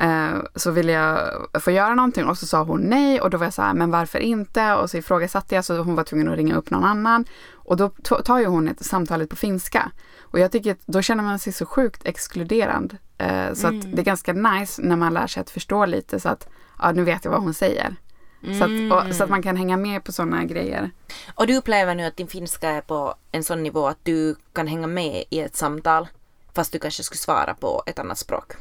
eh, 0.00 0.38
så 0.54 0.70
ville 0.70 0.92
jag 0.92 1.30
få 1.62 1.70
göra 1.70 1.94
någonting 1.94 2.26
och 2.26 2.38
så 2.38 2.46
sa 2.46 2.62
hon 2.62 2.80
nej 2.80 3.20
och 3.20 3.30
då 3.30 3.38
var 3.38 3.46
jag 3.46 3.54
så 3.54 3.62
här, 3.62 3.74
men 3.74 3.90
varför 3.90 4.18
inte? 4.18 4.74
Och 4.74 4.90
så 4.90 4.96
ifrågasatte 4.96 5.54
jag 5.54 5.64
så 5.64 5.82
hon 5.82 5.94
var 5.94 6.04
tvungen 6.04 6.28
att 6.28 6.36
ringa 6.36 6.56
upp 6.56 6.70
någon 6.70 6.84
annan. 6.84 7.24
Och 7.52 7.76
då 7.76 7.88
tar 8.24 8.38
ju 8.38 8.46
hon 8.46 8.68
ett 8.68 8.84
samtalet 8.84 9.30
på 9.30 9.36
finska. 9.36 9.90
Och 10.20 10.38
jag 10.38 10.52
tycker 10.52 10.72
att 10.72 10.86
då 10.86 11.02
känner 11.02 11.24
man 11.24 11.38
sig 11.38 11.52
så 11.52 11.66
sjukt 11.66 12.06
exkluderad. 12.06 12.96
Eh, 13.18 13.52
så 13.54 13.66
att 13.66 13.82
det 13.82 14.02
är 14.02 14.04
ganska 14.04 14.32
nice 14.32 14.82
när 14.82 14.96
man 14.96 15.14
lär 15.14 15.26
sig 15.26 15.40
att 15.40 15.50
förstå 15.50 15.86
lite 15.86 16.20
så 16.20 16.28
att 16.28 16.48
ja, 16.78 16.92
nu 16.92 17.04
vet 17.04 17.24
jag 17.24 17.32
vad 17.32 17.42
hon 17.42 17.54
säger. 17.54 17.96
Så, 18.42 18.64
att, 18.64 19.06
och, 19.06 19.14
så 19.14 19.24
att 19.24 19.30
man 19.30 19.42
kan 19.42 19.56
hänga 19.56 19.76
med 19.76 20.04
på 20.04 20.12
sådana 20.12 20.44
grejer. 20.44 20.90
Och 21.34 21.46
du 21.46 21.56
upplever 21.56 21.94
nu 21.94 22.04
att 22.04 22.16
din 22.16 22.26
finska 22.26 22.70
är 22.70 22.80
på 22.80 23.14
en 23.32 23.44
sån 23.44 23.62
nivå 23.62 23.86
att 23.86 23.98
du 24.02 24.36
kan 24.52 24.66
hänga 24.66 24.86
med 24.86 25.24
i 25.30 25.40
ett 25.40 25.56
samtal 25.56 26.08
fast 26.54 26.72
du 26.72 26.78
kanske 26.78 27.02
skulle 27.02 27.18
svara 27.18 27.54
på 27.54 27.82
ett 27.86 27.98
annat 27.98 28.18
språk? 28.18 28.52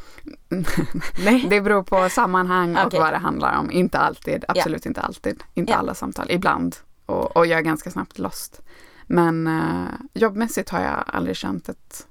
Nej. 1.26 1.46
Det 1.50 1.62
beror 1.62 1.84
på 1.84 2.10
sammanhang 2.10 2.78
och 2.78 2.94
vad 2.94 3.14
det 3.14 3.18
handlar 3.18 3.60
om. 3.60 3.72
Inte 3.72 3.98
alltid, 4.00 4.46
absolut 4.48 4.86
inte 4.86 5.02
alltid. 5.02 5.44
Inte 5.54 5.72
Ja. 5.72 5.78
alla 5.78 5.94
samtal, 5.94 6.32
ibland. 6.32 6.76
Och, 7.06 7.38
och 7.38 7.46
jag 7.46 7.60
är 7.60 7.64
ganska 7.64 7.92
snabbt 7.92 8.20
lost. 8.20 8.62
Men 9.08 9.48
eh, 9.48 9.88
jobbmässigt 10.14 10.70
har 10.70 10.82
jag 10.82 11.04
aldrig 11.08 11.36
känt 11.36 11.70
ett 11.70 12.08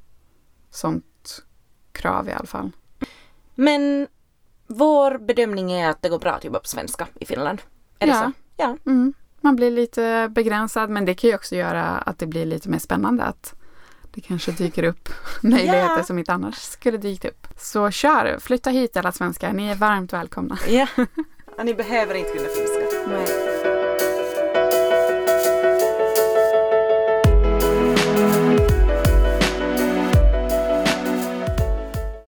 sånt 0.70 1.04
krav 1.92 2.28
i 2.28 2.32
alla 2.32 2.46
fall. 2.46 2.70
Men 3.54 4.06
vår 4.66 5.18
bedömning 5.18 5.72
är 5.72 5.90
att 5.90 6.02
det 6.02 6.08
går 6.08 6.18
bra 6.18 6.32
att 6.32 6.44
jobba 6.44 6.58
på 6.58 6.68
svenska 6.68 7.06
i 7.20 7.26
Finland. 7.26 7.62
Är 7.98 8.06
det 8.06 8.12
Ja. 8.12 8.18
så? 8.24 8.32
Ja. 8.56 8.76
Mm. 8.86 9.12
Man 9.40 9.56
blir 9.56 9.70
lite 9.70 10.28
begränsad 10.30 10.90
men 10.90 11.04
det 11.04 11.14
kan 11.14 11.30
ju 11.30 11.36
också 11.36 11.56
göra 11.56 11.84
att 11.84 12.18
det 12.18 12.26
blir 12.26 12.46
lite 12.46 12.68
mer 12.68 12.78
spännande 12.78 13.24
att 13.24 13.54
det 14.18 14.22
kanske 14.28 14.52
dyker 14.52 14.82
upp 14.82 15.08
möjligheter 15.42 15.96
Ja. 15.96 16.02
som 16.04 16.18
inte 16.18 16.32
annars 16.32 16.54
skulle 16.54 16.96
dykt 16.98 17.24
upp. 17.24 17.46
Så 17.58 17.90
kör, 17.90 18.38
flytta 18.40 18.70
hit 18.70 18.96
alla 18.96 19.12
svenskar, 19.12 19.52
ni 19.52 19.68
är 19.68 19.74
varmt 19.74 20.12
välkomna. 20.12 20.58
ja. 20.68 20.86
Och 21.58 21.64
ni 21.64 21.74
behöver 21.74 22.14
inte 22.14 22.30
kunna 22.30 22.48
finska. 22.48 23.08
Nej. 23.08 23.47